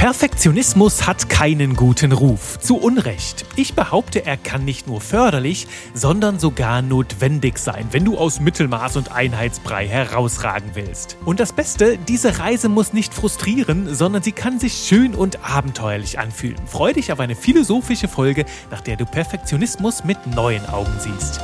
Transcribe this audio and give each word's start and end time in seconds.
Perfektionismus 0.00 1.06
hat 1.06 1.28
keinen 1.28 1.76
guten 1.76 2.12
Ruf. 2.12 2.58
Zu 2.58 2.78
Unrecht. 2.78 3.44
Ich 3.54 3.74
behaupte, 3.74 4.24
er 4.24 4.38
kann 4.38 4.64
nicht 4.64 4.86
nur 4.86 5.02
förderlich, 5.02 5.68
sondern 5.92 6.38
sogar 6.38 6.80
notwendig 6.80 7.58
sein, 7.58 7.86
wenn 7.90 8.06
du 8.06 8.16
aus 8.16 8.40
Mittelmaß 8.40 8.96
und 8.96 9.12
Einheitsbrei 9.12 9.86
herausragen 9.86 10.70
willst. 10.72 11.18
Und 11.26 11.38
das 11.38 11.52
Beste, 11.52 11.98
diese 11.98 12.38
Reise 12.38 12.70
muss 12.70 12.94
nicht 12.94 13.12
frustrieren, 13.12 13.94
sondern 13.94 14.22
sie 14.22 14.32
kann 14.32 14.58
sich 14.58 14.72
schön 14.72 15.14
und 15.14 15.44
abenteuerlich 15.44 16.18
anfühlen. 16.18 16.66
Freu 16.66 16.94
dich 16.94 17.12
auf 17.12 17.20
eine 17.20 17.36
philosophische 17.36 18.08
Folge, 18.08 18.46
nach 18.70 18.80
der 18.80 18.96
du 18.96 19.04
Perfektionismus 19.04 20.04
mit 20.04 20.26
neuen 20.28 20.64
Augen 20.64 20.96
siehst. 20.98 21.42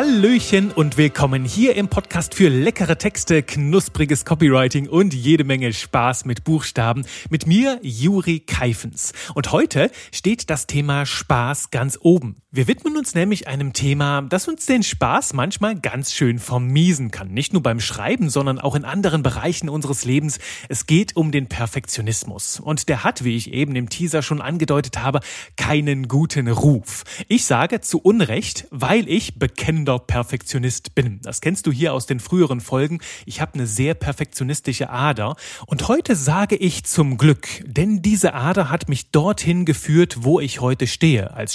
Hallöchen 0.00 0.72
und 0.72 0.96
willkommen 0.96 1.44
hier 1.44 1.76
im 1.76 1.88
Podcast 1.88 2.34
für 2.34 2.48
leckere 2.48 2.96
Texte, 2.96 3.42
knuspriges 3.42 4.24
Copywriting 4.24 4.88
und 4.88 5.12
jede 5.12 5.44
Menge 5.44 5.74
Spaß 5.74 6.24
mit 6.24 6.42
Buchstaben 6.42 7.04
mit 7.28 7.46
mir, 7.46 7.78
Juri 7.82 8.40
Keifens. 8.40 9.12
Und 9.34 9.52
heute 9.52 9.90
steht 10.10 10.48
das 10.48 10.66
Thema 10.66 11.04
Spaß 11.04 11.68
ganz 11.70 11.98
oben. 12.00 12.36
Wir 12.52 12.66
widmen 12.66 12.96
uns 12.96 13.14
nämlich 13.14 13.46
einem 13.46 13.72
Thema, 13.72 14.22
das 14.22 14.48
uns 14.48 14.66
den 14.66 14.82
Spaß 14.82 15.34
manchmal 15.34 15.78
ganz 15.78 16.12
schön 16.12 16.40
vermiesen 16.40 17.12
kann. 17.12 17.28
Nicht 17.28 17.52
nur 17.52 17.62
beim 17.62 17.78
Schreiben, 17.78 18.28
sondern 18.28 18.58
auch 18.58 18.74
in 18.74 18.84
anderen 18.84 19.22
Bereichen 19.22 19.68
unseres 19.68 20.04
Lebens. 20.04 20.40
Es 20.68 20.86
geht 20.86 21.14
um 21.14 21.30
den 21.30 21.46
Perfektionismus. 21.46 22.58
Und 22.58 22.88
der 22.88 23.04
hat, 23.04 23.22
wie 23.22 23.36
ich 23.36 23.52
eben 23.52 23.76
im 23.76 23.88
Teaser 23.88 24.22
schon 24.22 24.40
angedeutet 24.40 25.00
habe, 25.00 25.20
keinen 25.56 26.08
guten 26.08 26.48
Ruf. 26.48 27.04
Ich 27.28 27.44
sage 27.44 27.80
zu 27.80 28.00
Unrecht, 28.00 28.66
weil 28.70 29.08
ich 29.08 29.38
bekenne 29.38 29.70
bekennender 29.70 29.98
Perfektionist 30.00 30.94
bin. 30.94 31.20
Das 31.22 31.40
kennst 31.40 31.66
du 31.66 31.70
hier 31.70 31.94
aus 31.94 32.06
den 32.06 32.18
früheren 32.18 32.60
Folgen. 32.60 32.98
Ich 33.24 33.40
habe 33.40 33.54
eine 33.54 33.66
sehr 33.66 33.94
perfektionistische 33.94 34.90
Ader. 34.90 35.36
Und 35.66 35.86
heute 35.86 36.16
sage 36.16 36.56
ich 36.56 36.84
zum 36.84 37.16
Glück, 37.16 37.62
denn 37.66 38.02
diese 38.02 38.34
Ader 38.34 38.68
hat 38.68 38.88
mich 38.88 39.10
dorthin 39.10 39.64
geführt, 39.64 40.18
wo 40.20 40.40
ich 40.40 40.60
heute 40.60 40.86
stehe. 40.86 41.34
Als 41.34 41.54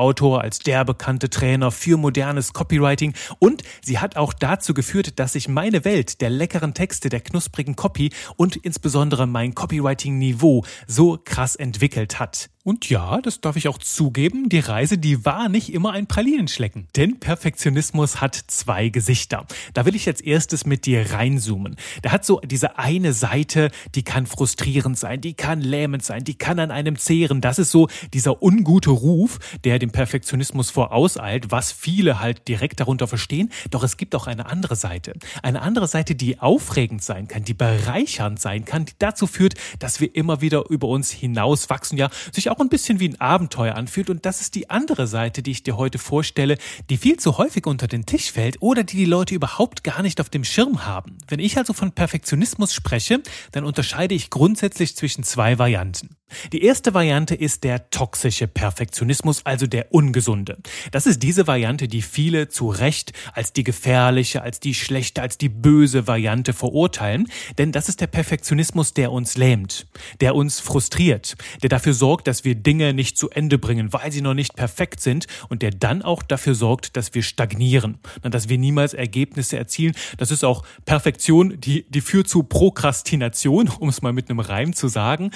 Spiegel-Bestseller-Autor, 0.00 0.40
als 0.40 0.58
der 0.60 0.84
bekannte 0.84 1.30
Trainer 1.30 1.70
für 1.70 1.96
modernes 1.96 2.52
Copywriting. 2.52 3.14
Und 3.38 3.62
sie 3.82 3.98
hat 3.98 4.16
auch 4.16 4.32
dazu 4.32 4.74
geführt, 4.74 5.18
dass 5.18 5.34
sich 5.34 5.48
meine 5.48 5.84
Welt 5.84 6.20
der 6.20 6.30
leckeren 6.30 6.74
Texte, 6.74 7.08
der 7.08 7.20
knusprigen 7.20 7.76
Copy 7.76 8.10
und 8.36 8.56
insbesondere 8.56 9.26
mein 9.26 9.54
Copywriting-Niveau 9.54 10.64
so 10.86 11.18
krass 11.22 11.56
entwickelt 11.56 12.18
hat. 12.18 12.50
Und 12.62 12.90
ja, 12.90 13.22
das 13.22 13.40
darf 13.40 13.56
ich 13.56 13.68
auch 13.68 13.78
zugeben, 13.78 14.50
die 14.50 14.58
Reise, 14.58 14.98
die 14.98 15.24
war 15.24 15.48
nicht 15.48 15.72
immer 15.72 15.92
ein 15.92 16.06
Pralinenschlecken. 16.06 16.88
Denn 16.94 17.18
Perfektionismus 17.18 18.20
hat 18.20 18.34
zwei 18.34 18.90
Gesichter. 18.90 19.46
Da 19.72 19.86
will 19.86 19.96
ich 19.96 20.04
jetzt 20.04 20.22
erstes 20.22 20.66
mit 20.66 20.84
dir 20.84 21.10
reinzoomen. 21.10 21.76
Der 22.04 22.12
hat 22.12 22.26
so 22.26 22.38
diese 22.40 22.78
eine 22.78 23.14
Seite, 23.14 23.70
die 23.94 24.02
kann 24.02 24.26
frustrierend 24.26 24.98
sein, 24.98 25.22
die 25.22 25.32
kann 25.32 25.62
lähmend 25.62 26.04
sein, 26.04 26.22
die 26.22 26.34
kann 26.34 26.58
an 26.58 26.70
einem 26.70 26.98
zehren. 26.98 27.40
Das 27.40 27.58
ist 27.58 27.70
so 27.70 27.88
dieser 28.12 28.42
ungute 28.42 28.90
Ruf, 28.90 29.38
der 29.64 29.78
dem 29.78 29.90
Perfektionismus 29.90 30.68
vorauseilt, 30.68 31.50
was 31.50 31.72
viele 31.72 32.20
halt 32.20 32.46
direkt 32.46 32.80
darunter 32.80 33.08
verstehen. 33.08 33.50
Doch 33.70 33.82
es 33.82 33.96
gibt 33.96 34.14
auch 34.14 34.26
eine 34.26 34.44
andere 34.44 34.76
Seite. 34.76 35.14
Eine 35.42 35.62
andere 35.62 35.88
Seite, 35.88 36.14
die 36.14 36.40
aufregend 36.40 37.02
sein 37.02 37.26
kann, 37.26 37.42
die 37.42 37.54
bereichernd 37.54 38.38
sein 38.38 38.66
kann, 38.66 38.84
die 38.84 38.92
dazu 38.98 39.26
führt, 39.26 39.54
dass 39.78 39.98
wir 40.00 40.14
immer 40.14 40.42
wieder 40.42 40.68
über 40.68 40.88
uns 40.88 41.10
hinauswachsen, 41.10 41.96
ja, 41.96 42.10
sich 42.30 42.49
auch 42.50 42.60
ein 42.60 42.68
bisschen 42.68 43.00
wie 43.00 43.08
ein 43.08 43.20
Abenteuer 43.20 43.74
anfühlt. 43.74 44.10
Und 44.10 44.24
das 44.24 44.40
ist 44.40 44.54
die 44.54 44.70
andere 44.70 45.06
Seite, 45.06 45.42
die 45.42 45.50
ich 45.50 45.62
dir 45.62 45.76
heute 45.76 45.98
vorstelle, 45.98 46.58
die 46.88 46.96
viel 46.96 47.18
zu 47.18 47.38
häufig 47.38 47.66
unter 47.66 47.88
den 47.88 48.06
Tisch 48.06 48.32
fällt 48.32 48.60
oder 48.60 48.84
die 48.84 48.96
die 48.96 49.04
Leute 49.06 49.34
überhaupt 49.34 49.82
gar 49.82 50.02
nicht 50.02 50.20
auf 50.20 50.28
dem 50.28 50.44
Schirm 50.44 50.86
haben. 50.86 51.16
Wenn 51.28 51.40
ich 51.40 51.56
also 51.56 51.72
von 51.72 51.92
Perfektionismus 51.92 52.74
spreche, 52.74 53.22
dann 53.52 53.64
unterscheide 53.64 54.14
ich 54.14 54.28
grundsätzlich 54.30 54.94
zwischen 54.94 55.24
zwei 55.24 55.58
Varianten. 55.58 56.19
Die 56.52 56.64
erste 56.64 56.94
Variante 56.94 57.34
ist 57.34 57.64
der 57.64 57.90
toxische 57.90 58.46
Perfektionismus, 58.46 59.44
also 59.44 59.66
der 59.66 59.92
ungesunde. 59.92 60.58
Das 60.90 61.06
ist 61.06 61.22
diese 61.22 61.46
Variante, 61.46 61.88
die 61.88 62.02
viele 62.02 62.48
zu 62.48 62.68
Recht 62.68 63.12
als 63.32 63.52
die 63.52 63.64
gefährliche, 63.64 64.42
als 64.42 64.60
die 64.60 64.74
schlechte, 64.74 65.22
als 65.22 65.38
die 65.38 65.48
böse 65.48 66.06
Variante 66.06 66.52
verurteilen. 66.52 67.28
Denn 67.58 67.72
das 67.72 67.88
ist 67.88 68.00
der 68.00 68.06
Perfektionismus, 68.06 68.94
der 68.94 69.12
uns 69.12 69.36
lähmt, 69.36 69.86
der 70.20 70.34
uns 70.34 70.60
frustriert, 70.60 71.36
der 71.62 71.68
dafür 71.68 71.94
sorgt, 71.94 72.26
dass 72.26 72.44
wir 72.44 72.54
Dinge 72.54 72.94
nicht 72.94 73.18
zu 73.18 73.30
Ende 73.30 73.58
bringen, 73.58 73.92
weil 73.92 74.12
sie 74.12 74.20
noch 74.20 74.34
nicht 74.34 74.56
perfekt 74.56 75.00
sind 75.00 75.26
und 75.48 75.62
der 75.62 75.70
dann 75.70 76.02
auch 76.02 76.22
dafür 76.22 76.54
sorgt, 76.54 76.96
dass 76.96 77.14
wir 77.14 77.22
stagnieren, 77.22 77.98
dass 78.22 78.48
wir 78.48 78.58
niemals 78.58 78.94
Ergebnisse 78.94 79.56
erzielen. 79.56 79.94
Das 80.16 80.30
ist 80.30 80.44
auch 80.44 80.64
Perfektion, 80.84 81.60
die, 81.60 81.86
die 81.88 82.00
führt 82.00 82.28
zu 82.28 82.42
Prokrastination, 82.42 83.68
um 83.80 83.88
es 83.88 84.02
mal 84.02 84.12
mit 84.12 84.30
einem 84.30 84.40
Reim 84.40 84.74
zu 84.74 84.88
sagen. 84.88 85.30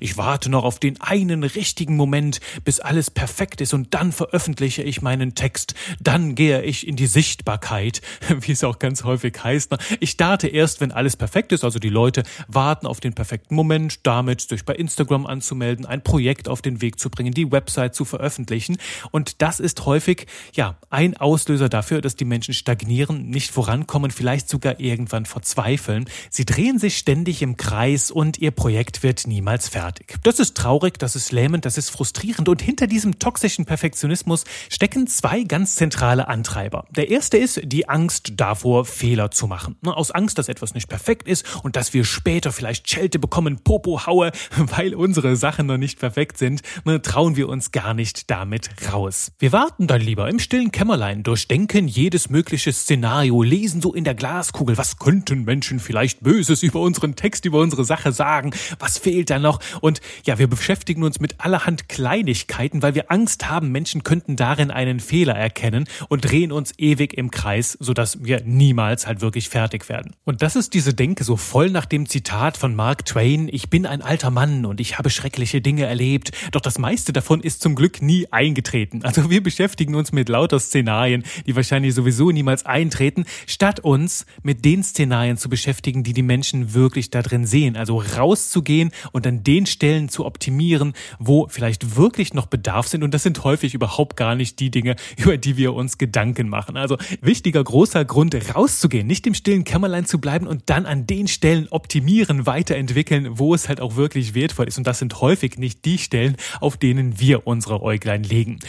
Ich 0.00 0.16
war 0.16 0.31
warte 0.32 0.48
noch 0.48 0.64
auf 0.64 0.78
den 0.78 0.98
einen 0.98 1.44
richtigen 1.44 1.94
Moment, 1.94 2.40
bis 2.64 2.80
alles 2.80 3.10
perfekt 3.10 3.60
ist 3.60 3.74
und 3.74 3.92
dann 3.92 4.12
veröffentliche 4.12 4.82
ich 4.82 5.02
meinen 5.02 5.34
Text. 5.34 5.74
Dann 6.00 6.34
gehe 6.34 6.62
ich 6.62 6.88
in 6.88 6.96
die 6.96 7.06
Sichtbarkeit, 7.06 8.00
wie 8.40 8.52
es 8.52 8.64
auch 8.64 8.78
ganz 8.78 9.04
häufig 9.04 9.34
heißt. 9.44 9.76
Ich 10.00 10.12
starte 10.12 10.48
erst, 10.48 10.80
wenn 10.80 10.90
alles 10.90 11.16
perfekt 11.16 11.52
ist. 11.52 11.64
Also 11.64 11.78
die 11.78 11.90
Leute 11.90 12.22
warten 12.48 12.86
auf 12.86 12.98
den 12.98 13.12
perfekten 13.12 13.54
Moment, 13.54 14.06
damit 14.06 14.40
sich 14.40 14.64
bei 14.64 14.74
Instagram 14.74 15.26
anzumelden, 15.26 15.84
ein 15.84 16.02
Projekt 16.02 16.48
auf 16.48 16.62
den 16.62 16.80
Weg 16.80 16.98
zu 16.98 17.10
bringen, 17.10 17.34
die 17.34 17.52
Website 17.52 17.94
zu 17.94 18.06
veröffentlichen. 18.06 18.78
Und 19.10 19.42
das 19.42 19.60
ist 19.60 19.84
häufig, 19.84 20.26
ja, 20.54 20.78
ein 20.88 21.14
Auslöser 21.14 21.68
dafür, 21.68 22.00
dass 22.00 22.16
die 22.16 22.24
Menschen 22.24 22.54
stagnieren, 22.54 23.28
nicht 23.28 23.50
vorankommen, 23.50 24.10
vielleicht 24.10 24.48
sogar 24.48 24.80
irgendwann 24.80 25.26
verzweifeln. 25.26 26.06
Sie 26.30 26.46
drehen 26.46 26.78
sich 26.78 26.96
ständig 26.96 27.42
im 27.42 27.58
Kreis 27.58 28.10
und 28.10 28.38
ihr 28.38 28.50
Projekt 28.50 29.02
wird 29.02 29.26
niemals 29.26 29.68
fertig. 29.68 30.21
Das 30.22 30.38
ist 30.38 30.56
traurig, 30.56 31.00
das 31.00 31.16
ist 31.16 31.32
lähmend, 31.32 31.64
das 31.64 31.76
ist 31.76 31.90
frustrierend 31.90 32.48
und 32.48 32.62
hinter 32.62 32.86
diesem 32.86 33.18
toxischen 33.18 33.64
Perfektionismus 33.64 34.44
stecken 34.68 35.08
zwei 35.08 35.42
ganz 35.42 35.74
zentrale 35.74 36.28
Antreiber. 36.28 36.84
Der 36.90 37.10
erste 37.10 37.38
ist 37.38 37.60
die 37.64 37.88
Angst 37.88 38.34
davor, 38.36 38.84
Fehler 38.84 39.32
zu 39.32 39.48
machen. 39.48 39.74
Aus 39.84 40.12
Angst, 40.12 40.38
dass 40.38 40.48
etwas 40.48 40.74
nicht 40.74 40.88
perfekt 40.88 41.26
ist 41.26 41.64
und 41.64 41.74
dass 41.74 41.92
wir 41.92 42.04
später 42.04 42.52
vielleicht 42.52 42.88
Schelte 42.88 43.18
bekommen, 43.18 43.64
Popo 43.64 44.06
haue, 44.06 44.30
weil 44.56 44.94
unsere 44.94 45.34
Sachen 45.34 45.66
noch 45.66 45.76
nicht 45.76 45.98
perfekt 45.98 46.38
sind, 46.38 46.62
trauen 47.02 47.34
wir 47.34 47.48
uns 47.48 47.72
gar 47.72 47.92
nicht 47.92 48.30
damit 48.30 48.70
raus. 48.92 49.32
Wir 49.40 49.50
warten 49.50 49.88
dann 49.88 50.00
lieber 50.00 50.28
im 50.28 50.38
stillen 50.38 50.70
Kämmerlein, 50.70 51.24
durchdenken 51.24 51.88
jedes 51.88 52.30
mögliche 52.30 52.72
Szenario, 52.72 53.42
lesen 53.42 53.82
so 53.82 53.92
in 53.92 54.04
der 54.04 54.14
Glaskugel, 54.14 54.78
was 54.78 54.98
könnten 54.98 55.42
Menschen 55.42 55.80
vielleicht 55.80 56.20
Böses 56.20 56.62
über 56.62 56.78
unseren 56.78 57.16
Text, 57.16 57.44
über 57.44 57.58
unsere 57.58 57.84
Sache 57.84 58.12
sagen, 58.12 58.52
was 58.78 58.98
fehlt 58.98 59.28
da 59.28 59.40
noch 59.40 59.58
und 59.80 60.00
ja, 60.24 60.38
wir 60.38 60.48
beschäftigen 60.48 61.02
uns 61.02 61.20
mit 61.20 61.40
allerhand 61.40 61.88
Kleinigkeiten, 61.88 62.82
weil 62.82 62.94
wir 62.94 63.10
Angst 63.10 63.48
haben, 63.48 63.70
Menschen 63.70 64.02
könnten 64.02 64.36
darin 64.36 64.70
einen 64.70 65.00
Fehler 65.00 65.34
erkennen 65.34 65.84
und 66.08 66.30
drehen 66.30 66.52
uns 66.52 66.72
ewig 66.78 67.14
im 67.14 67.30
Kreis, 67.30 67.76
sodass 67.80 68.24
wir 68.24 68.42
niemals 68.44 69.06
halt 69.06 69.20
wirklich 69.20 69.48
fertig 69.48 69.88
werden. 69.88 70.14
Und 70.24 70.42
das 70.42 70.56
ist 70.56 70.74
diese 70.74 70.94
Denke 70.94 71.24
so 71.24 71.36
voll 71.36 71.70
nach 71.70 71.86
dem 71.86 72.08
Zitat 72.08 72.56
von 72.56 72.74
Mark 72.74 73.04
Twain, 73.04 73.48
ich 73.50 73.70
bin 73.70 73.86
ein 73.86 74.02
alter 74.02 74.30
Mann 74.30 74.64
und 74.64 74.80
ich 74.80 74.98
habe 74.98 75.10
schreckliche 75.10 75.60
Dinge 75.60 75.86
erlebt, 75.86 76.32
doch 76.52 76.60
das 76.60 76.78
meiste 76.78 77.12
davon 77.12 77.40
ist 77.40 77.62
zum 77.62 77.74
Glück 77.74 78.02
nie 78.02 78.26
eingetreten. 78.30 79.02
Also 79.04 79.30
wir 79.30 79.42
beschäftigen 79.42 79.94
uns 79.94 80.12
mit 80.12 80.28
lauter 80.28 80.58
Szenarien, 80.58 81.24
die 81.46 81.54
wahrscheinlich 81.54 81.94
sowieso 81.94 82.30
niemals 82.30 82.64
eintreten, 82.64 83.24
statt 83.46 83.80
uns 83.80 84.26
mit 84.42 84.64
den 84.64 84.82
Szenarien 84.82 85.36
zu 85.36 85.48
beschäftigen, 85.48 86.02
die 86.02 86.14
die 86.14 86.22
Menschen 86.22 86.72
wirklich 86.72 87.10
da 87.10 87.22
drin 87.22 87.46
sehen. 87.46 87.76
Also 87.76 87.98
rauszugehen 87.98 88.90
und 89.12 89.26
an 89.26 89.44
den 89.44 89.66
Stellen 89.66 89.91
Stellen 89.92 90.08
zu 90.08 90.24
optimieren, 90.24 90.94
wo 91.18 91.48
vielleicht 91.48 91.96
wirklich 91.96 92.32
noch 92.32 92.46
Bedarf 92.46 92.88
sind. 92.88 93.02
Und 93.02 93.12
das 93.12 93.24
sind 93.24 93.44
häufig 93.44 93.74
überhaupt 93.74 94.16
gar 94.16 94.34
nicht 94.34 94.58
die 94.58 94.70
Dinge, 94.70 94.96
über 95.18 95.36
die 95.36 95.58
wir 95.58 95.74
uns 95.74 95.98
Gedanken 95.98 96.48
machen. 96.48 96.78
Also 96.78 96.96
wichtiger, 97.20 97.62
großer 97.62 98.06
Grund, 98.06 98.34
rauszugehen, 98.54 99.06
nicht 99.06 99.26
im 99.26 99.34
stillen 99.34 99.64
Kämmerlein 99.64 100.06
zu 100.06 100.18
bleiben 100.18 100.46
und 100.46 100.62
dann 100.70 100.86
an 100.86 101.06
den 101.06 101.28
Stellen 101.28 101.68
optimieren, 101.68 102.46
weiterentwickeln, 102.46 103.38
wo 103.38 103.54
es 103.54 103.68
halt 103.68 103.82
auch 103.82 103.96
wirklich 103.96 104.34
wertvoll 104.34 104.66
ist. 104.66 104.78
Und 104.78 104.86
das 104.86 104.98
sind 104.98 105.20
häufig 105.20 105.58
nicht 105.58 105.84
die 105.84 105.98
Stellen, 105.98 106.36
auf 106.60 106.78
denen 106.78 107.20
wir 107.20 107.46
unsere 107.46 107.82
Äuglein 107.82 108.22
legen. 108.22 108.60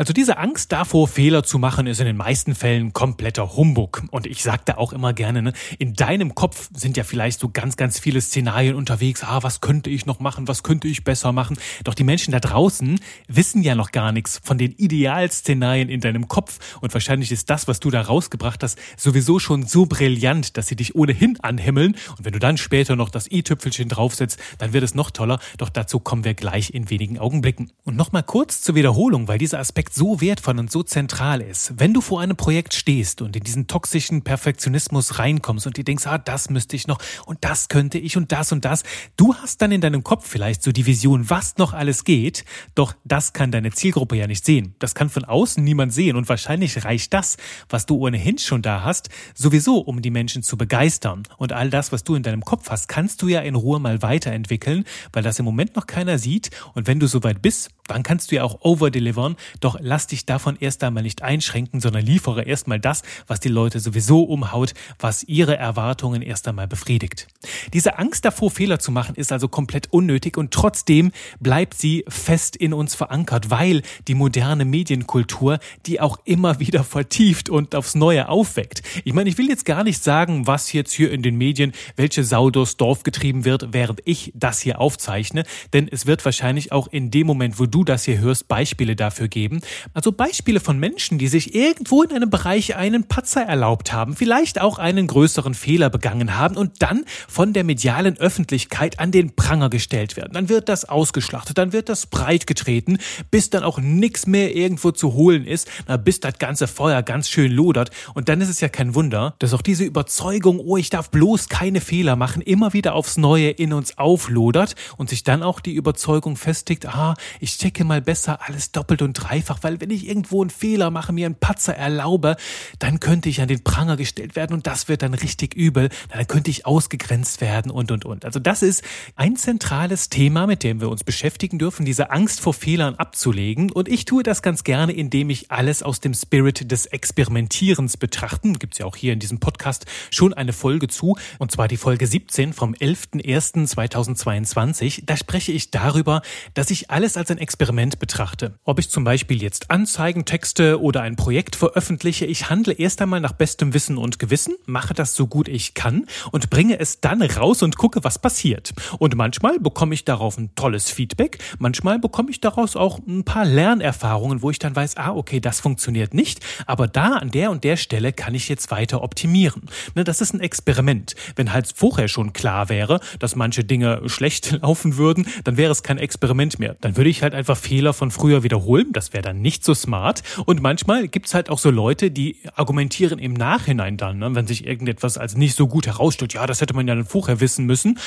Also 0.00 0.14
diese 0.14 0.38
Angst 0.38 0.72
davor, 0.72 1.08
Fehler 1.08 1.42
zu 1.42 1.58
machen, 1.58 1.86
ist 1.86 2.00
in 2.00 2.06
den 2.06 2.16
meisten 2.16 2.54
Fällen 2.54 2.94
kompletter 2.94 3.54
Humbug. 3.54 4.02
Und 4.10 4.26
ich 4.26 4.42
sage 4.42 4.62
da 4.64 4.78
auch 4.78 4.94
immer 4.94 5.12
gerne, 5.12 5.42
ne, 5.42 5.52
in 5.78 5.92
deinem 5.92 6.34
Kopf 6.34 6.70
sind 6.74 6.96
ja 6.96 7.04
vielleicht 7.04 7.38
so 7.38 7.50
ganz, 7.50 7.76
ganz 7.76 7.98
viele 7.98 8.18
Szenarien 8.22 8.76
unterwegs. 8.76 9.22
Ah, 9.22 9.42
was 9.42 9.60
könnte 9.60 9.90
ich 9.90 10.06
noch 10.06 10.18
machen? 10.18 10.48
Was 10.48 10.62
könnte 10.62 10.88
ich 10.88 11.04
besser 11.04 11.32
machen? 11.32 11.58
Doch 11.84 11.92
die 11.92 12.04
Menschen 12.04 12.32
da 12.32 12.40
draußen 12.40 12.98
wissen 13.28 13.62
ja 13.62 13.74
noch 13.74 13.92
gar 13.92 14.10
nichts 14.10 14.40
von 14.42 14.56
den 14.56 14.72
Idealszenarien 14.72 15.90
in 15.90 16.00
deinem 16.00 16.28
Kopf. 16.28 16.78
Und 16.80 16.94
wahrscheinlich 16.94 17.30
ist 17.30 17.50
das, 17.50 17.68
was 17.68 17.78
du 17.78 17.90
da 17.90 18.00
rausgebracht 18.00 18.62
hast, 18.62 18.78
sowieso 18.96 19.38
schon 19.38 19.66
so 19.66 19.84
brillant, 19.84 20.56
dass 20.56 20.66
sie 20.66 20.76
dich 20.76 20.94
ohnehin 20.94 21.38
anhimmeln. 21.40 21.94
Und 22.16 22.24
wenn 22.24 22.32
du 22.32 22.38
dann 22.38 22.56
später 22.56 22.96
noch 22.96 23.10
das 23.10 23.30
i-Tüpfelchen 23.30 23.90
draufsetzt, 23.90 24.38
dann 24.56 24.72
wird 24.72 24.82
es 24.82 24.94
noch 24.94 25.10
toller. 25.10 25.40
Doch 25.58 25.68
dazu 25.68 26.00
kommen 26.00 26.24
wir 26.24 26.32
gleich 26.32 26.72
in 26.72 26.88
wenigen 26.88 27.18
Augenblicken. 27.18 27.70
Und 27.84 27.96
nochmal 27.96 28.22
kurz 28.22 28.62
zur 28.62 28.74
Wiederholung, 28.74 29.28
weil 29.28 29.36
dieser 29.36 29.58
Aspekt 29.58 29.89
Projekt 29.90 29.94
so 29.94 30.20
wertvoll 30.20 30.58
und 30.58 30.70
so 30.70 30.82
zentral 30.82 31.40
ist, 31.40 31.72
wenn 31.76 31.92
du 31.92 32.00
vor 32.00 32.20
einem 32.20 32.36
Projekt 32.36 32.74
stehst 32.74 33.22
und 33.22 33.36
in 33.36 33.42
diesen 33.42 33.66
toxischen 33.66 34.22
Perfektionismus 34.22 35.18
reinkommst 35.18 35.66
und 35.66 35.76
dir 35.76 35.84
denkst, 35.84 36.06
ah, 36.06 36.18
das 36.18 36.50
müsste 36.50 36.76
ich 36.76 36.86
noch 36.86 36.98
und 37.26 37.38
das 37.42 37.68
könnte 37.68 37.98
ich 37.98 38.16
und 38.16 38.32
das 38.32 38.52
und 38.52 38.64
das, 38.64 38.82
du 39.16 39.34
hast 39.34 39.60
dann 39.62 39.72
in 39.72 39.80
deinem 39.80 40.04
Kopf 40.04 40.28
vielleicht 40.28 40.62
so 40.62 40.72
die 40.72 40.86
Vision, 40.86 41.28
was 41.28 41.58
noch 41.58 41.72
alles 41.72 42.04
geht, 42.04 42.44
doch 42.74 42.94
das 43.04 43.32
kann 43.32 43.50
deine 43.50 43.72
Zielgruppe 43.72 44.16
ja 44.16 44.26
nicht 44.26 44.44
sehen. 44.44 44.74
Das 44.78 44.94
kann 44.94 45.10
von 45.10 45.24
außen 45.24 45.62
niemand 45.62 45.92
sehen 45.92 46.16
und 46.16 46.28
wahrscheinlich 46.28 46.84
reicht 46.84 47.12
das, 47.12 47.36
was 47.68 47.86
du 47.86 47.96
ohnehin 47.96 48.38
schon 48.38 48.62
da 48.62 48.82
hast, 48.84 49.08
sowieso, 49.34 49.78
um 49.78 50.02
die 50.02 50.10
Menschen 50.10 50.42
zu 50.42 50.56
begeistern. 50.56 51.24
Und 51.36 51.52
all 51.52 51.70
das, 51.70 51.92
was 51.92 52.04
du 52.04 52.14
in 52.14 52.22
deinem 52.22 52.44
Kopf 52.44 52.70
hast, 52.70 52.88
kannst 52.88 53.22
du 53.22 53.28
ja 53.28 53.40
in 53.40 53.54
Ruhe 53.54 53.80
mal 53.80 54.02
weiterentwickeln, 54.02 54.84
weil 55.12 55.22
das 55.22 55.38
im 55.38 55.44
Moment 55.44 55.76
noch 55.76 55.86
keiner 55.86 56.18
sieht. 56.18 56.50
Und 56.74 56.86
wenn 56.86 57.00
du 57.00 57.06
soweit 57.06 57.42
bist, 57.42 57.70
dann 57.88 58.02
kannst 58.02 58.30
du 58.30 58.36
ja 58.36 58.44
auch 58.44 58.60
overdelivern. 58.60 59.36
Doch 59.60 59.69
lass 59.80 60.06
dich 60.06 60.26
davon 60.26 60.56
erst 60.58 60.82
einmal 60.84 61.02
nicht 61.02 61.22
einschränken, 61.22 61.80
sondern 61.80 62.04
liefere 62.04 62.42
erstmal 62.42 62.80
das, 62.80 63.02
was 63.26 63.40
die 63.40 63.48
Leute 63.48 63.80
sowieso 63.80 64.22
umhaut, 64.22 64.74
was 64.98 65.22
ihre 65.24 65.56
Erwartungen 65.56 66.22
erst 66.22 66.48
einmal 66.48 66.68
befriedigt. 66.68 67.28
Diese 67.72 67.98
Angst 67.98 68.24
davor, 68.24 68.50
Fehler 68.50 68.78
zu 68.78 68.90
machen, 68.90 69.14
ist 69.14 69.32
also 69.32 69.48
komplett 69.48 69.92
unnötig 69.92 70.36
und 70.36 70.52
trotzdem 70.52 71.12
bleibt 71.40 71.74
sie 71.74 72.04
fest 72.08 72.56
in 72.56 72.72
uns 72.72 72.94
verankert, 72.94 73.50
weil 73.50 73.82
die 74.08 74.14
moderne 74.14 74.64
Medienkultur 74.64 75.58
die 75.86 76.00
auch 76.00 76.18
immer 76.24 76.60
wieder 76.60 76.84
vertieft 76.84 77.48
und 77.48 77.74
aufs 77.74 77.94
Neue 77.94 78.28
aufweckt. 78.28 78.82
Ich 79.04 79.12
meine, 79.12 79.28
ich 79.28 79.38
will 79.38 79.48
jetzt 79.48 79.64
gar 79.64 79.84
nicht 79.84 80.02
sagen, 80.02 80.46
was 80.46 80.72
jetzt 80.72 80.92
hier 80.92 81.10
in 81.10 81.22
den 81.22 81.36
Medien, 81.36 81.72
welche 81.96 82.24
Sau 82.24 82.50
durchs 82.50 82.76
Dorf 82.76 83.02
getrieben 83.02 83.44
wird, 83.44 83.72
während 83.72 84.00
ich 84.04 84.32
das 84.34 84.60
hier 84.60 84.80
aufzeichne, 84.80 85.44
denn 85.72 85.88
es 85.90 86.06
wird 86.06 86.24
wahrscheinlich 86.24 86.72
auch 86.72 86.88
in 86.88 87.10
dem 87.10 87.26
Moment, 87.26 87.58
wo 87.58 87.66
du 87.66 87.84
das 87.84 88.04
hier 88.04 88.18
hörst, 88.18 88.48
Beispiele 88.48 88.96
dafür 88.96 89.28
geben. 89.28 89.59
Also 89.94 90.12
Beispiele 90.12 90.60
von 90.60 90.78
Menschen, 90.78 91.18
die 91.18 91.28
sich 91.28 91.54
irgendwo 91.54 92.02
in 92.02 92.12
einem 92.12 92.30
Bereich 92.30 92.76
einen 92.76 93.08
Patzer 93.08 93.42
erlaubt 93.42 93.92
haben, 93.92 94.14
vielleicht 94.14 94.60
auch 94.60 94.78
einen 94.78 95.06
größeren 95.06 95.54
Fehler 95.54 95.90
begangen 95.90 96.36
haben 96.36 96.56
und 96.56 96.82
dann 96.82 97.04
von 97.26 97.52
der 97.52 97.64
medialen 97.64 98.18
Öffentlichkeit 98.18 98.98
an 99.00 99.10
den 99.10 99.34
Pranger 99.34 99.70
gestellt 99.70 100.16
werden. 100.16 100.32
Dann 100.34 100.48
wird 100.48 100.68
das 100.68 100.84
ausgeschlachtet, 100.84 101.58
dann 101.58 101.72
wird 101.72 101.88
das 101.88 102.06
breit 102.06 102.46
getreten, 102.46 102.98
bis 103.30 103.50
dann 103.50 103.62
auch 103.62 103.78
nichts 103.78 104.26
mehr 104.26 104.54
irgendwo 104.54 104.90
zu 104.90 105.14
holen 105.14 105.46
ist, 105.46 105.68
bis 106.04 106.20
das 106.20 106.38
ganze 106.38 106.66
Feuer 106.66 107.02
ganz 107.02 107.28
schön 107.28 107.50
lodert. 107.50 107.90
Und 108.14 108.28
dann 108.28 108.40
ist 108.40 108.50
es 108.50 108.60
ja 108.60 108.68
kein 108.68 108.94
Wunder, 108.94 109.34
dass 109.38 109.54
auch 109.54 109.62
diese 109.62 109.84
Überzeugung, 109.84 110.60
oh, 110.60 110.76
ich 110.76 110.90
darf 110.90 111.10
bloß 111.10 111.48
keine 111.48 111.80
Fehler 111.80 112.16
machen, 112.16 112.42
immer 112.42 112.72
wieder 112.74 112.94
aufs 112.94 113.16
Neue 113.16 113.50
in 113.50 113.72
uns 113.72 113.96
auflodert 113.98 114.74
und 114.98 115.08
sich 115.08 115.24
dann 115.24 115.42
auch 115.42 115.60
die 115.60 115.74
Überzeugung 115.74 116.36
festigt, 116.36 116.86
ah, 116.86 117.14
ich 117.40 117.56
check 117.56 117.70
checke 117.70 117.84
mal 117.84 118.02
besser 118.02 118.40
alles 118.42 118.72
doppelt 118.72 119.00
und 119.00 119.14
dreifach, 119.14 119.49
weil 119.62 119.80
wenn 119.80 119.90
ich 119.90 120.06
irgendwo 120.06 120.42
einen 120.42 120.50
Fehler 120.50 120.90
mache, 120.90 121.12
mir 121.12 121.26
einen 121.26 121.34
Patzer 121.34 121.76
erlaube, 121.76 122.36
dann 122.78 123.00
könnte 123.00 123.28
ich 123.28 123.40
an 123.40 123.48
den 123.48 123.64
Pranger 123.64 123.96
gestellt 123.96 124.36
werden 124.36 124.54
und 124.54 124.66
das 124.66 124.88
wird 124.88 125.02
dann 125.02 125.14
richtig 125.14 125.54
übel. 125.54 125.88
Dann 126.08 126.26
könnte 126.26 126.50
ich 126.50 126.66
ausgegrenzt 126.66 127.40
werden 127.40 127.70
und, 127.70 127.90
und, 127.90 128.04
und. 128.04 128.24
Also 128.24 128.40
das 128.40 128.62
ist 128.62 128.82
ein 129.16 129.36
zentrales 129.36 130.08
Thema, 130.08 130.46
mit 130.46 130.62
dem 130.62 130.80
wir 130.80 130.88
uns 130.88 131.04
beschäftigen 131.04 131.58
dürfen, 131.58 131.84
diese 131.84 132.10
Angst 132.10 132.40
vor 132.40 132.54
Fehlern 132.54 132.94
abzulegen. 132.96 133.70
Und 133.70 133.88
ich 133.88 134.04
tue 134.04 134.22
das 134.22 134.42
ganz 134.42 134.64
gerne, 134.64 134.92
indem 134.92 135.30
ich 135.30 135.50
alles 135.50 135.82
aus 135.82 136.00
dem 136.00 136.14
Spirit 136.14 136.70
des 136.70 136.86
Experimentierens 136.86 137.96
betrachten. 137.96 138.58
Gibt 138.58 138.74
es 138.74 138.78
ja 138.78 138.86
auch 138.86 138.96
hier 138.96 139.12
in 139.12 139.18
diesem 139.18 139.40
Podcast 139.40 139.86
schon 140.10 140.34
eine 140.34 140.52
Folge 140.52 140.88
zu, 140.88 141.16
und 141.38 141.50
zwar 141.50 141.68
die 141.68 141.76
Folge 141.76 142.06
17 142.06 142.52
vom 142.52 142.74
11.01.2022. 142.74 145.02
Da 145.06 145.16
spreche 145.16 145.52
ich 145.52 145.70
darüber, 145.70 146.22
dass 146.54 146.70
ich 146.70 146.90
alles 146.90 147.16
als 147.16 147.30
ein 147.30 147.38
Experiment 147.38 147.98
betrachte. 147.98 148.58
Ob 148.64 148.78
ich 148.78 148.90
zum 148.90 149.04
Beispiel 149.04 149.39
jetzt 149.40 149.70
Anzeigentexte 149.70 150.80
oder 150.80 151.02
ein 151.02 151.16
Projekt 151.16 151.56
veröffentliche, 151.56 152.26
ich 152.26 152.50
handle 152.50 152.72
erst 152.72 153.02
einmal 153.02 153.20
nach 153.20 153.32
bestem 153.32 153.74
Wissen 153.74 153.98
und 153.98 154.18
Gewissen, 154.18 154.54
mache 154.66 154.94
das 154.94 155.14
so 155.14 155.26
gut 155.26 155.48
ich 155.48 155.74
kann 155.74 156.06
und 156.32 156.50
bringe 156.50 156.78
es 156.78 157.00
dann 157.00 157.22
raus 157.22 157.62
und 157.62 157.76
gucke, 157.76 158.04
was 158.04 158.18
passiert. 158.18 158.72
Und 158.98 159.14
manchmal 159.16 159.58
bekomme 159.58 159.94
ich 159.94 160.04
darauf 160.04 160.38
ein 160.38 160.54
tolles 160.54 160.90
Feedback, 160.90 161.38
manchmal 161.58 161.98
bekomme 161.98 162.30
ich 162.30 162.40
daraus 162.40 162.76
auch 162.76 162.98
ein 163.06 163.24
paar 163.24 163.44
Lernerfahrungen, 163.44 164.42
wo 164.42 164.50
ich 164.50 164.58
dann 164.58 164.76
weiß, 164.76 164.96
ah, 164.96 165.12
okay, 165.12 165.40
das 165.40 165.60
funktioniert 165.60 166.14
nicht, 166.14 166.40
aber 166.66 166.88
da 166.88 167.14
an 167.16 167.30
der 167.30 167.50
und 167.50 167.64
der 167.64 167.76
Stelle 167.76 168.12
kann 168.12 168.34
ich 168.34 168.48
jetzt 168.48 168.70
weiter 168.70 169.02
optimieren. 169.02 169.62
Ne, 169.94 170.04
das 170.04 170.20
ist 170.20 170.34
ein 170.34 170.40
Experiment. 170.40 171.14
Wenn 171.36 171.52
halt 171.52 171.72
vorher 171.74 172.08
schon 172.08 172.32
klar 172.32 172.68
wäre, 172.68 173.00
dass 173.18 173.36
manche 173.36 173.64
Dinge 173.64 174.02
schlecht 174.06 174.52
laufen 174.62 174.96
würden, 174.96 175.26
dann 175.44 175.56
wäre 175.56 175.72
es 175.72 175.82
kein 175.82 175.98
Experiment 175.98 176.58
mehr. 176.58 176.76
Dann 176.80 176.96
würde 176.96 177.10
ich 177.10 177.22
halt 177.22 177.34
einfach 177.34 177.56
Fehler 177.56 177.92
von 177.92 178.10
früher 178.10 178.42
wiederholen. 178.42 178.92
Das 178.92 179.12
wäre 179.12 179.22
dann 179.22 179.29
nicht 179.32 179.64
so 179.64 179.74
smart. 179.74 180.22
Und 180.46 180.62
manchmal 180.62 181.08
gibt's 181.08 181.34
halt 181.34 181.50
auch 181.50 181.58
so 181.58 181.70
Leute, 181.70 182.10
die 182.10 182.36
argumentieren 182.54 183.18
im 183.18 183.32
Nachhinein 183.32 183.96
dann, 183.96 184.18
ne, 184.18 184.34
wenn 184.34 184.46
sich 184.46 184.66
irgendetwas 184.66 185.18
als 185.18 185.36
nicht 185.36 185.56
so 185.56 185.66
gut 185.66 185.86
herausstellt. 185.86 186.32
Ja, 186.32 186.46
das 186.46 186.60
hätte 186.60 186.74
man 186.74 186.86
ja 186.88 186.94
dann 186.94 187.04
vorher 187.04 187.40
wissen 187.40 187.66
müssen. 187.66 187.98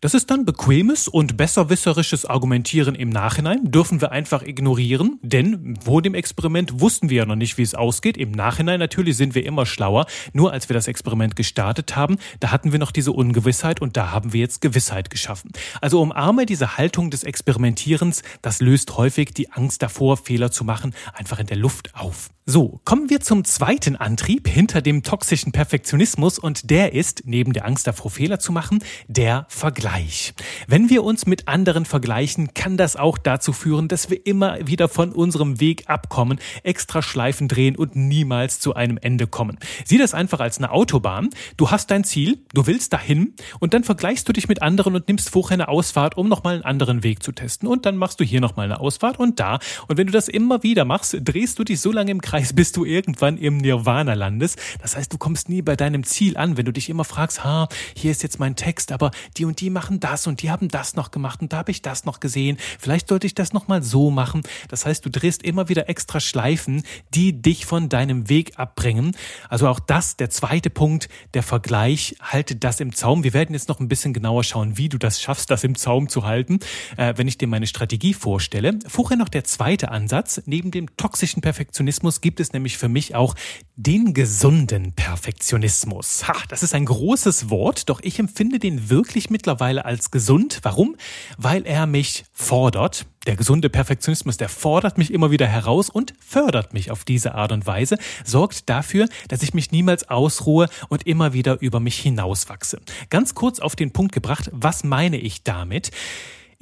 Das 0.00 0.14
ist 0.14 0.30
dann 0.30 0.44
bequemes 0.44 1.08
und 1.08 1.36
besserwisserisches 1.36 2.24
Argumentieren 2.26 2.94
im 2.94 3.08
Nachhinein. 3.08 3.70
Dürfen 3.70 4.00
wir 4.00 4.10
einfach 4.10 4.42
ignorieren, 4.42 5.18
denn 5.22 5.76
vor 5.84 6.02
dem 6.02 6.14
Experiment 6.14 6.80
wussten 6.80 7.08
wir 7.08 7.18
ja 7.18 7.26
noch 7.26 7.36
nicht, 7.36 7.58
wie 7.58 7.62
es 7.62 7.74
ausgeht. 7.74 8.16
Im 8.16 8.32
Nachhinein 8.32 8.80
natürlich 8.80 9.16
sind 9.16 9.34
wir 9.34 9.46
immer 9.46 9.64
schlauer. 9.66 10.06
Nur 10.32 10.52
als 10.52 10.68
wir 10.68 10.74
das 10.74 10.88
Experiment 10.88 11.36
gestartet 11.36 11.94
haben, 11.94 12.16
da 12.40 12.50
hatten 12.50 12.72
wir 12.72 12.78
noch 12.78 12.90
diese 12.90 13.12
Ungewissheit 13.12 13.80
und 13.80 13.96
da 13.96 14.10
haben 14.10 14.32
wir 14.32 14.40
jetzt 14.40 14.60
Gewissheit 14.60 15.10
geschaffen. 15.10 15.52
Also 15.80 16.00
umarme 16.00 16.46
diese 16.46 16.76
Haltung 16.76 17.10
des 17.10 17.22
Experimentierens, 17.22 18.22
das 18.42 18.60
löst 18.60 18.96
häufig 18.96 19.32
die 19.34 19.52
Angst 19.52 19.82
davor, 19.82 20.16
Fehler 20.16 20.50
zu 20.50 20.64
machen, 20.64 20.71
einfach 21.14 21.38
in 21.38 21.46
der 21.46 21.56
Luft 21.56 21.94
auf. 21.94 22.30
So, 22.44 22.80
kommen 22.84 23.08
wir 23.08 23.20
zum 23.20 23.44
zweiten 23.44 23.94
Antrieb 23.94 24.48
hinter 24.48 24.82
dem 24.82 25.04
toxischen 25.04 25.52
Perfektionismus 25.52 26.40
und 26.40 26.70
der 26.70 26.92
ist, 26.92 27.22
neben 27.24 27.52
der 27.52 27.64
Angst 27.64 27.86
davor, 27.86 28.10
Fehler 28.10 28.40
zu 28.40 28.50
machen, 28.50 28.82
der 29.06 29.46
Vergleich. 29.48 30.34
Wenn 30.66 30.90
wir 30.90 31.04
uns 31.04 31.24
mit 31.24 31.46
anderen 31.46 31.84
vergleichen, 31.84 32.52
kann 32.52 32.76
das 32.76 32.96
auch 32.96 33.16
dazu 33.16 33.52
führen, 33.52 33.86
dass 33.86 34.10
wir 34.10 34.26
immer 34.26 34.66
wieder 34.66 34.88
von 34.88 35.12
unserem 35.12 35.60
Weg 35.60 35.88
abkommen, 35.88 36.40
extra 36.64 37.00
Schleifen 37.00 37.46
drehen 37.46 37.76
und 37.76 37.94
niemals 37.94 38.58
zu 38.58 38.74
einem 38.74 38.98
Ende 38.98 39.28
kommen. 39.28 39.56
Sieh 39.84 39.98
das 39.98 40.12
einfach 40.12 40.40
als 40.40 40.58
eine 40.58 40.72
Autobahn. 40.72 41.30
Du 41.56 41.70
hast 41.70 41.92
dein 41.92 42.02
Ziel, 42.02 42.44
du 42.54 42.66
willst 42.66 42.92
dahin 42.92 43.34
und 43.60 43.72
dann 43.72 43.84
vergleichst 43.84 44.28
du 44.28 44.32
dich 44.32 44.48
mit 44.48 44.62
anderen 44.62 44.96
und 44.96 45.06
nimmst 45.06 45.30
vorher 45.30 45.54
eine 45.54 45.68
Ausfahrt, 45.68 46.16
um 46.16 46.28
nochmal 46.28 46.54
einen 46.54 46.64
anderen 46.64 47.04
Weg 47.04 47.22
zu 47.22 47.30
testen 47.30 47.68
und 47.68 47.86
dann 47.86 47.96
machst 47.96 48.18
du 48.18 48.24
hier 48.24 48.40
nochmal 48.40 48.64
eine 48.64 48.80
Ausfahrt 48.80 49.20
und 49.20 49.38
da. 49.38 49.60
Und 49.86 49.96
wenn 49.96 50.08
du 50.08 50.12
das 50.12 50.26
immer 50.26 50.61
wieder 50.62 50.84
machst, 50.84 51.16
drehst 51.20 51.58
du 51.58 51.64
dich 51.64 51.80
so 51.80 51.92
lange 51.92 52.10
im 52.10 52.20
Kreis, 52.20 52.52
bis 52.52 52.72
du 52.72 52.84
irgendwann 52.84 53.38
im 53.38 53.58
Nirvana 53.58 54.14
landest. 54.14 54.60
Das 54.80 54.96
heißt, 54.96 55.12
du 55.12 55.18
kommst 55.18 55.48
nie 55.48 55.62
bei 55.62 55.76
deinem 55.76 56.04
Ziel 56.04 56.36
an, 56.36 56.56
wenn 56.56 56.64
du 56.64 56.72
dich 56.72 56.88
immer 56.88 57.04
fragst, 57.04 57.44
ha, 57.44 57.68
hier 57.96 58.10
ist 58.10 58.22
jetzt 58.22 58.38
mein 58.38 58.56
Text, 58.56 58.92
aber 58.92 59.10
die 59.36 59.44
und 59.44 59.60
die 59.60 59.70
machen 59.70 60.00
das 60.00 60.26
und 60.26 60.42
die 60.42 60.50
haben 60.50 60.68
das 60.68 60.96
noch 60.96 61.10
gemacht 61.10 61.42
und 61.42 61.52
da 61.52 61.58
habe 61.58 61.70
ich 61.70 61.82
das 61.82 62.04
noch 62.04 62.20
gesehen. 62.20 62.56
Vielleicht 62.78 63.08
sollte 63.08 63.26
ich 63.26 63.34
das 63.34 63.52
nochmal 63.52 63.82
so 63.82 64.10
machen. 64.10 64.42
Das 64.68 64.86
heißt, 64.86 65.04
du 65.04 65.10
drehst 65.10 65.42
immer 65.42 65.68
wieder 65.68 65.88
extra 65.88 66.20
Schleifen, 66.20 66.82
die 67.14 67.40
dich 67.40 67.66
von 67.66 67.88
deinem 67.88 68.28
Weg 68.28 68.58
abbringen. 68.58 69.16
Also 69.48 69.68
auch 69.68 69.80
das, 69.80 70.16
der 70.16 70.30
zweite 70.30 70.70
Punkt, 70.70 71.08
der 71.34 71.42
Vergleich, 71.42 72.16
halte 72.20 72.56
das 72.56 72.80
im 72.80 72.94
Zaum. 72.94 73.24
Wir 73.24 73.32
werden 73.32 73.54
jetzt 73.54 73.68
noch 73.68 73.80
ein 73.80 73.88
bisschen 73.88 74.12
genauer 74.12 74.44
schauen, 74.44 74.78
wie 74.78 74.88
du 74.88 74.98
das 74.98 75.20
schaffst, 75.20 75.50
das 75.50 75.64
im 75.64 75.76
Zaum 75.76 76.08
zu 76.08 76.24
halten, 76.24 76.60
äh, 76.96 77.14
wenn 77.16 77.28
ich 77.28 77.38
dir 77.38 77.48
meine 77.48 77.66
Strategie 77.66 78.14
vorstelle. 78.14 78.78
Vorher 78.86 79.16
noch 79.16 79.28
der 79.28 79.44
zweite 79.44 79.90
Ansatz. 79.90 80.42
Neben 80.52 80.70
dem 80.70 80.94
toxischen 80.98 81.40
Perfektionismus 81.40 82.20
gibt 82.20 82.38
es 82.38 82.52
nämlich 82.52 82.76
für 82.76 82.90
mich 82.90 83.14
auch 83.14 83.34
den 83.76 84.12
gesunden 84.12 84.92
Perfektionismus. 84.92 86.28
Ha, 86.28 86.34
das 86.50 86.62
ist 86.62 86.74
ein 86.74 86.84
großes 86.84 87.48
Wort, 87.48 87.88
doch 87.88 88.00
ich 88.02 88.18
empfinde 88.18 88.58
den 88.58 88.90
wirklich 88.90 89.30
mittlerweile 89.30 89.86
als 89.86 90.10
gesund. 90.10 90.58
Warum? 90.62 90.96
Weil 91.38 91.66
er 91.66 91.86
mich 91.86 92.26
fordert. 92.34 93.06
Der 93.26 93.36
gesunde 93.36 93.70
Perfektionismus, 93.70 94.36
der 94.36 94.50
fordert 94.50 94.98
mich 94.98 95.10
immer 95.10 95.30
wieder 95.30 95.46
heraus 95.46 95.88
und 95.88 96.12
fördert 96.20 96.74
mich 96.74 96.90
auf 96.90 97.04
diese 97.04 97.34
Art 97.34 97.52
und 97.52 97.66
Weise, 97.66 97.96
sorgt 98.22 98.68
dafür, 98.68 99.08
dass 99.28 99.42
ich 99.42 99.54
mich 99.54 99.70
niemals 99.70 100.10
ausruhe 100.10 100.68
und 100.90 101.06
immer 101.06 101.32
wieder 101.32 101.62
über 101.62 101.80
mich 101.80 101.98
hinauswachse. 101.98 102.82
Ganz 103.08 103.34
kurz 103.34 103.58
auf 103.58 103.74
den 103.74 103.94
Punkt 103.94 104.12
gebracht, 104.12 104.50
was 104.52 104.84
meine 104.84 105.16
ich 105.16 105.44
damit? 105.44 105.92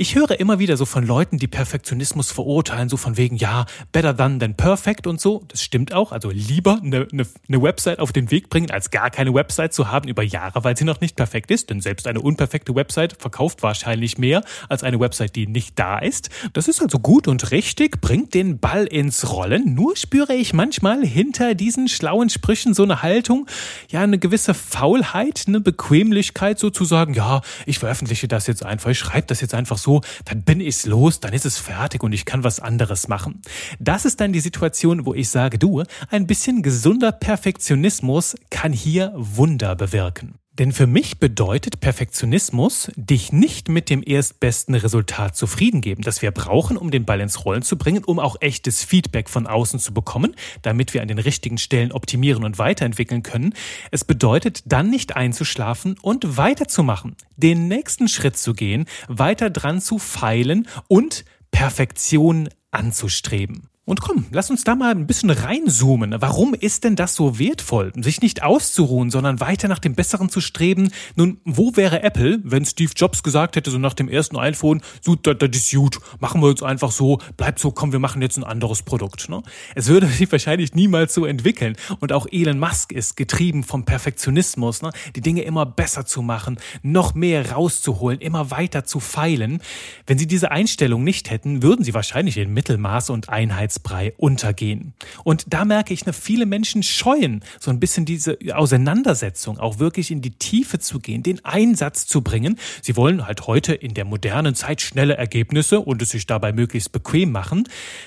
Ich 0.02 0.14
höre 0.14 0.40
immer 0.40 0.58
wieder 0.58 0.78
so 0.78 0.86
von 0.86 1.04
Leuten, 1.04 1.36
die 1.36 1.46
Perfektionismus 1.46 2.32
verurteilen, 2.32 2.88
so 2.88 2.96
von 2.96 3.18
wegen, 3.18 3.36
ja, 3.36 3.66
better 3.92 4.16
than 4.16 4.40
than 4.40 4.54
perfect 4.54 5.06
und 5.06 5.20
so. 5.20 5.44
Das 5.48 5.62
stimmt 5.62 5.92
auch. 5.92 6.10
Also 6.10 6.30
lieber 6.30 6.80
eine, 6.82 7.06
eine, 7.12 7.26
eine 7.46 7.62
Website 7.62 7.98
auf 7.98 8.10
den 8.10 8.30
Weg 8.30 8.48
bringen, 8.48 8.70
als 8.70 8.90
gar 8.90 9.10
keine 9.10 9.34
Website 9.34 9.74
zu 9.74 9.90
haben 9.90 10.08
über 10.08 10.22
Jahre, 10.22 10.64
weil 10.64 10.74
sie 10.74 10.84
noch 10.84 11.02
nicht 11.02 11.16
perfekt 11.16 11.50
ist. 11.50 11.68
Denn 11.68 11.82
selbst 11.82 12.06
eine 12.06 12.22
unperfekte 12.22 12.74
Website 12.74 13.20
verkauft 13.20 13.62
wahrscheinlich 13.62 14.16
mehr 14.16 14.42
als 14.70 14.82
eine 14.84 14.98
Website, 15.00 15.36
die 15.36 15.46
nicht 15.46 15.78
da 15.78 15.98
ist. 15.98 16.30
Das 16.54 16.66
ist 16.66 16.80
also 16.80 16.98
gut 16.98 17.28
und 17.28 17.50
richtig, 17.50 18.00
bringt 18.00 18.32
den 18.32 18.58
Ball 18.58 18.86
ins 18.86 19.30
Rollen. 19.30 19.74
Nur 19.74 19.98
spüre 19.98 20.32
ich 20.32 20.54
manchmal 20.54 21.04
hinter 21.04 21.54
diesen 21.54 21.88
schlauen 21.88 22.30
Sprüchen 22.30 22.72
so 22.72 22.84
eine 22.84 23.02
Haltung, 23.02 23.46
ja, 23.90 24.00
eine 24.00 24.18
gewisse 24.18 24.54
Faulheit, 24.54 25.44
eine 25.46 25.60
Bequemlichkeit 25.60 26.58
sozusagen. 26.58 27.12
Ja, 27.12 27.42
ich 27.66 27.78
veröffentliche 27.78 28.28
das 28.28 28.46
jetzt 28.46 28.64
einfach, 28.64 28.88
ich 28.88 28.98
schreibe 28.98 29.26
das 29.26 29.42
jetzt 29.42 29.52
einfach 29.52 29.76
so 29.76 29.89
so, 29.90 30.00
dann 30.24 30.42
bin 30.42 30.60
ich's 30.60 30.86
los, 30.86 31.18
dann 31.18 31.32
ist 31.32 31.46
es 31.46 31.58
fertig 31.58 32.02
und 32.04 32.12
ich 32.12 32.24
kann 32.24 32.44
was 32.44 32.60
anderes 32.60 33.08
machen. 33.08 33.42
Das 33.80 34.04
ist 34.04 34.20
dann 34.20 34.32
die 34.32 34.40
Situation, 34.40 35.04
wo 35.04 35.14
ich 35.14 35.28
sage, 35.28 35.58
du, 35.58 35.82
ein 36.10 36.26
bisschen 36.28 36.62
gesunder 36.62 37.10
Perfektionismus 37.10 38.36
kann 38.50 38.72
hier 38.72 39.12
Wunder 39.16 39.74
bewirken. 39.74 40.39
Denn 40.58 40.72
für 40.72 40.88
mich 40.88 41.18
bedeutet 41.18 41.80
Perfektionismus, 41.80 42.90
dich 42.96 43.32
nicht 43.32 43.68
mit 43.68 43.88
dem 43.88 44.02
erstbesten 44.04 44.74
Resultat 44.74 45.36
zufrieden 45.36 45.80
geben, 45.80 46.02
das 46.02 46.22
wir 46.22 46.32
brauchen, 46.32 46.76
um 46.76 46.90
den 46.90 47.04
Ball 47.04 47.20
ins 47.20 47.44
Rollen 47.44 47.62
zu 47.62 47.78
bringen, 47.78 48.04
um 48.04 48.18
auch 48.18 48.36
echtes 48.40 48.84
Feedback 48.84 49.30
von 49.30 49.46
außen 49.46 49.78
zu 49.78 49.94
bekommen, 49.94 50.34
damit 50.62 50.92
wir 50.92 51.02
an 51.02 51.08
den 51.08 51.20
richtigen 51.20 51.56
Stellen 51.56 51.92
optimieren 51.92 52.44
und 52.44 52.58
weiterentwickeln 52.58 53.22
können. 53.22 53.54
Es 53.92 54.04
bedeutet 54.04 54.64
dann 54.66 54.90
nicht 54.90 55.16
einzuschlafen 55.16 55.96
und 56.02 56.36
weiterzumachen, 56.36 57.16
den 57.36 57.68
nächsten 57.68 58.08
Schritt 58.08 58.36
zu 58.36 58.52
gehen, 58.52 58.86
weiter 59.08 59.50
dran 59.50 59.80
zu 59.80 59.98
feilen 59.98 60.68
und 60.88 61.24
Perfektion 61.52 62.48
anzustreben. 62.70 63.69
Und 63.90 64.00
komm, 64.00 64.26
lass 64.30 64.50
uns 64.50 64.62
da 64.62 64.76
mal 64.76 64.92
ein 64.92 65.08
bisschen 65.08 65.30
reinzoomen. 65.30 66.14
Warum 66.20 66.54
ist 66.54 66.84
denn 66.84 66.94
das 66.94 67.16
so 67.16 67.40
wertvoll? 67.40 67.90
Sich 67.96 68.20
nicht 68.22 68.40
auszuruhen, 68.40 69.10
sondern 69.10 69.40
weiter 69.40 69.66
nach 69.66 69.80
dem 69.80 69.96
Besseren 69.96 70.28
zu 70.28 70.40
streben. 70.40 70.92
Nun, 71.16 71.40
wo 71.44 71.74
wäre 71.74 72.04
Apple, 72.04 72.38
wenn 72.44 72.64
Steve 72.64 72.92
Jobs 72.94 73.24
gesagt 73.24 73.56
hätte, 73.56 73.72
so 73.72 73.78
nach 73.78 73.94
dem 73.94 74.08
ersten 74.08 74.36
iPhone, 74.36 74.80
so, 75.00 75.16
das, 75.16 75.34
ist 75.50 75.72
gut, 75.72 75.98
machen 76.20 76.40
wir 76.40 76.50
uns 76.50 76.62
einfach 76.62 76.92
so, 76.92 77.18
bleibt 77.36 77.58
so, 77.58 77.72
komm, 77.72 77.90
wir 77.90 77.98
machen 77.98 78.22
jetzt 78.22 78.36
ein 78.36 78.44
anderes 78.44 78.84
Produkt. 78.84 79.28
Ne? 79.28 79.42
Es 79.74 79.88
würde 79.88 80.06
sich 80.06 80.30
wahrscheinlich 80.30 80.72
niemals 80.72 81.12
so 81.12 81.26
entwickeln. 81.26 81.74
Und 81.98 82.12
auch 82.12 82.28
Elon 82.30 82.60
Musk 82.60 82.92
ist 82.92 83.16
getrieben 83.16 83.64
vom 83.64 83.86
Perfektionismus, 83.86 84.82
ne? 84.82 84.92
die 85.16 85.20
Dinge 85.20 85.42
immer 85.42 85.66
besser 85.66 86.06
zu 86.06 86.22
machen, 86.22 86.60
noch 86.84 87.14
mehr 87.14 87.50
rauszuholen, 87.50 88.20
immer 88.20 88.52
weiter 88.52 88.84
zu 88.84 89.00
feilen. 89.00 89.60
Wenn 90.06 90.16
sie 90.16 90.28
diese 90.28 90.52
Einstellung 90.52 91.02
nicht 91.02 91.28
hätten, 91.28 91.64
würden 91.64 91.84
sie 91.84 91.92
wahrscheinlich 91.92 92.36
in 92.36 92.54
Mittelmaß 92.54 93.10
und 93.10 93.28
Einheits 93.28 93.79
Einheitsbrei 93.80 94.12
untergehen. 94.16 94.94
Und 95.24 95.44
da 95.48 95.64
merke 95.64 95.92
ich, 95.94 96.06
ne, 96.06 96.12
viele 96.12 96.46
Menschen 96.46 96.82
scheuen 96.82 97.42
so 97.58 97.70
ein 97.70 97.80
bisschen 97.80 98.04
diese 98.04 98.38
Auseinandersetzung, 98.52 99.58
auch 99.58 99.78
wirklich 99.78 100.10
in 100.10 100.22
die 100.22 100.32
Tiefe 100.32 100.78
zu 100.78 100.98
gehen, 100.98 101.22
den 101.22 101.44
Einsatz 101.44 102.06
zu 102.06 102.22
bringen. 102.22 102.58
Sie 102.82 102.96
wollen 102.96 103.26
halt 103.26 103.46
heute 103.46 103.74
in 103.74 103.94
der 103.94 104.04
modernen 104.04 104.54
Zeit 104.54 104.80
schnelle 104.80 105.16
Ergebnisse 105.16 105.80
und 105.80 106.02
es 106.02 106.10
sich 106.10 106.26
dabei 106.26 106.52
möglichst 106.52 106.92
bequem 106.92 107.32
machen. 107.32 107.64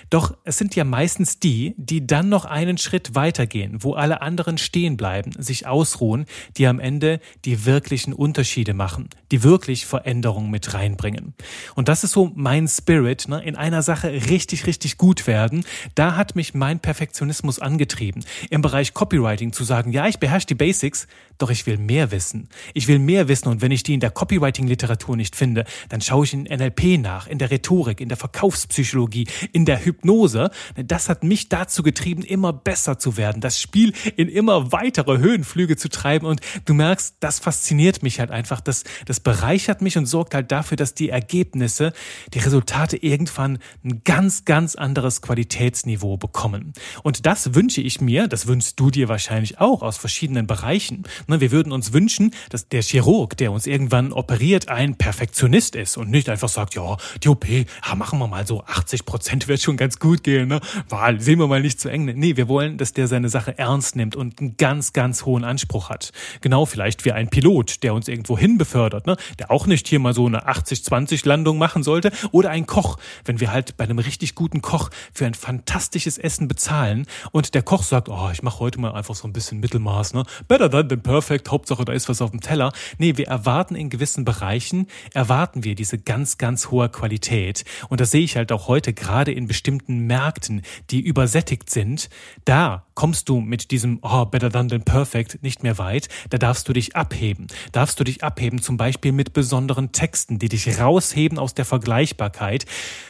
Doch 0.09 0.35
es 0.43 0.57
sind 0.57 0.75
ja 0.75 0.83
meistens 0.83 1.39
die, 1.39 1.73
die 1.77 2.05
dann 2.05 2.29
noch 2.29 2.45
einen 2.45 2.77
Schritt 2.77 3.15
weitergehen, 3.15 3.83
wo 3.83 3.93
alle 3.93 4.21
anderen 4.21 4.57
stehen 4.57 4.97
bleiben, 4.97 5.31
sich 5.37 5.67
ausruhen, 5.67 6.25
die 6.57 6.67
am 6.67 6.79
Ende 6.79 7.19
die 7.45 7.65
wirklichen 7.65 8.13
Unterschiede 8.13 8.73
machen, 8.73 9.09
die 9.31 9.43
wirklich 9.43 9.85
Veränderungen 9.85 10.51
mit 10.51 10.73
reinbringen. 10.73 11.33
Und 11.75 11.87
das 11.87 12.03
ist 12.03 12.11
so 12.11 12.31
mein 12.35 12.67
Spirit, 12.67 13.27
ne? 13.27 13.41
in 13.43 13.55
einer 13.55 13.81
Sache 13.81 14.11
richtig, 14.29 14.67
richtig 14.67 14.97
gut 14.97 15.27
werden 15.27 15.62
da 15.95 16.15
hat 16.15 16.35
mich 16.35 16.53
mein 16.53 16.79
Perfektionismus 16.79 17.59
angetrieben, 17.59 18.23
im 18.49 18.61
Bereich 18.61 18.93
Copywriting 18.93 19.53
zu 19.53 19.63
sagen, 19.63 19.91
ja, 19.91 20.07
ich 20.07 20.19
beherrsche 20.19 20.47
die 20.47 20.55
Basics, 20.55 21.07
doch 21.37 21.49
ich 21.49 21.65
will 21.65 21.77
mehr 21.77 22.11
wissen. 22.11 22.49
Ich 22.73 22.87
will 22.87 22.99
mehr 22.99 23.27
wissen 23.27 23.47
und 23.49 23.61
wenn 23.61 23.71
ich 23.71 23.83
die 23.83 23.93
in 23.93 23.99
der 23.99 24.11
Copywriting-Literatur 24.11 25.17
nicht 25.17 25.35
finde, 25.35 25.65
dann 25.89 26.01
schaue 26.01 26.25
ich 26.25 26.33
in 26.33 26.43
NLP 26.43 26.99
nach, 26.99 27.27
in 27.27 27.37
der 27.37 27.51
Rhetorik, 27.51 28.01
in 28.01 28.09
der 28.09 28.17
Verkaufspsychologie, 28.17 29.27
in 29.51 29.65
der 29.65 29.83
Hypnose. 29.83 30.51
Das 30.75 31.09
hat 31.09 31.23
mich 31.23 31.49
dazu 31.49 31.83
getrieben, 31.83 32.23
immer 32.23 32.53
besser 32.53 32.99
zu 32.99 33.17
werden, 33.17 33.41
das 33.41 33.59
Spiel 33.59 33.93
in 34.15 34.29
immer 34.29 34.71
weitere 34.71 35.17
Höhenflüge 35.17 35.77
zu 35.77 35.89
treiben 35.89 36.25
und 36.25 36.41
du 36.65 36.73
merkst, 36.73 37.15
das 37.19 37.39
fasziniert 37.39 38.03
mich 38.03 38.19
halt 38.19 38.31
einfach, 38.31 38.61
das, 38.61 38.83
das 39.05 39.19
bereichert 39.19 39.81
mich 39.81 39.97
und 39.97 40.05
sorgt 40.05 40.35
halt 40.35 40.51
dafür, 40.51 40.77
dass 40.77 40.93
die 40.93 41.09
Ergebnisse, 41.09 41.93
die 42.33 42.39
Resultate 42.39 42.97
irgendwann 42.97 43.59
ein 43.83 44.01
ganz, 44.03 44.45
ganz 44.45 44.75
anderes 44.75 45.21
Qualität 45.21 45.42
Qualitätsniveau 45.43 46.17
bekommen. 46.17 46.73
Und 47.03 47.25
das 47.25 47.53
wünsche 47.53 47.81
ich 47.81 48.01
mir, 48.01 48.27
das 48.27 48.47
wünschst 48.47 48.79
du 48.79 48.89
dir 48.89 49.09
wahrscheinlich 49.09 49.59
auch 49.59 49.81
aus 49.81 49.97
verschiedenen 49.97 50.47
Bereichen. 50.47 51.03
Ne, 51.27 51.41
wir 51.41 51.51
würden 51.51 51.71
uns 51.71 51.93
wünschen, 51.93 52.33
dass 52.49 52.67
der 52.69 52.81
Chirurg, 52.81 53.37
der 53.37 53.51
uns 53.51 53.67
irgendwann 53.67 54.13
operiert, 54.13 54.69
ein 54.69 54.95
Perfektionist 54.95 55.75
ist 55.75 55.97
und 55.97 56.09
nicht 56.09 56.29
einfach 56.29 56.49
sagt, 56.49 56.75
ja, 56.75 56.97
die 57.23 57.29
OP, 57.29 57.47
ja, 57.47 57.95
machen 57.95 58.19
wir 58.19 58.27
mal 58.27 58.47
so 58.47 58.63
80 58.63 59.05
Prozent 59.05 59.47
wird 59.47 59.61
schon 59.61 59.77
ganz 59.77 59.99
gut 59.99 60.23
gehen, 60.23 60.47
ne? 60.47 60.61
Wahl, 60.89 61.19
sehen 61.19 61.39
wir 61.39 61.47
mal 61.47 61.61
nicht 61.61 61.79
zu 61.79 61.89
eng. 61.89 62.05
Nee, 62.05 62.37
wir 62.37 62.47
wollen, 62.47 62.77
dass 62.77 62.93
der 62.93 63.07
seine 63.07 63.29
Sache 63.29 63.57
ernst 63.57 63.95
nimmt 63.95 64.15
und 64.15 64.39
einen 64.39 64.57
ganz, 64.57 64.93
ganz 64.93 65.25
hohen 65.25 65.43
Anspruch 65.43 65.89
hat. 65.89 66.11
Genau 66.41 66.65
vielleicht 66.65 67.05
wie 67.05 67.11
ein 67.11 67.29
Pilot, 67.29 67.83
der 67.83 67.93
uns 67.93 68.07
irgendwo 68.07 68.37
hin 68.37 68.57
befördert, 68.57 69.07
ne? 69.07 69.17
Der 69.39 69.51
auch 69.51 69.67
nicht 69.67 69.87
hier 69.87 69.99
mal 69.99 70.13
so 70.13 70.25
eine 70.25 70.47
80-20 70.47 71.27
Landung 71.27 71.57
machen 71.57 71.83
sollte. 71.83 72.11
Oder 72.31 72.49
ein 72.49 72.65
Koch, 72.65 72.97
wenn 73.25 73.39
wir 73.39 73.51
halt 73.51 73.77
bei 73.77 73.83
einem 73.83 73.99
richtig 73.99 74.35
guten 74.35 74.61
Koch 74.61 74.89
für 75.13 75.25
ein 75.25 75.32
fantastisches 75.35 76.17
Essen 76.17 76.47
bezahlen 76.47 77.05
und 77.31 77.53
der 77.53 77.63
Koch 77.63 77.83
sagt, 77.83 78.09
oh, 78.09 78.29
ich 78.31 78.43
mache 78.43 78.59
heute 78.59 78.79
mal 78.79 78.93
einfach 78.93 79.15
so 79.15 79.27
ein 79.27 79.33
bisschen 79.33 79.59
Mittelmaß, 79.59 80.13
ne? 80.13 80.23
Better 80.47 80.69
than 80.69 80.89
than 80.89 81.01
perfect, 81.01 81.51
Hauptsache 81.51 81.85
da 81.85 81.93
ist 81.93 82.09
was 82.09 82.21
auf 82.21 82.31
dem 82.31 82.41
Teller. 82.41 82.71
Nee, 82.97 83.17
wir 83.17 83.27
erwarten 83.27 83.75
in 83.75 83.89
gewissen 83.89 84.25
Bereichen, 84.25 84.87
erwarten 85.13 85.63
wir 85.63 85.75
diese 85.75 85.97
ganz, 85.97 86.37
ganz 86.37 86.71
hohe 86.71 86.89
Qualität. 86.89 87.65
Und 87.89 88.01
das 88.01 88.11
sehe 88.11 88.23
ich 88.23 88.35
halt 88.35 88.51
auch 88.51 88.67
heute 88.67 88.93
gerade 88.93 89.31
in 89.31 89.47
bestimmten 89.47 89.99
Märkten, 89.99 90.61
die 90.89 91.01
übersättigt 91.01 91.69
sind. 91.69 92.09
Da 92.45 92.85
kommst 92.95 93.29
du 93.29 93.39
mit 93.39 93.71
diesem 93.71 93.99
oh, 94.01 94.25
better 94.25 94.51
than 94.51 94.69
than 94.69 94.83
perfect 94.83 95.41
nicht 95.43 95.63
mehr 95.63 95.77
weit. 95.77 96.09
Da 96.29 96.37
darfst 96.37 96.67
du 96.67 96.73
dich 96.73 96.95
abheben. 96.95 97.47
Darfst 97.71 97.99
du 97.99 98.03
dich 98.03 98.23
abheben 98.23 98.61
zum 98.61 98.77
Beispiel 98.77 99.11
mit 99.11 99.33
besonderen 99.33 99.91
Texten, 99.91 100.39
die 100.39 100.49
dich 100.49 100.79
rausheben 100.79 101.39
aus 101.39 101.53
der 101.53 101.65
Vergleichbarkeit, 101.65 102.65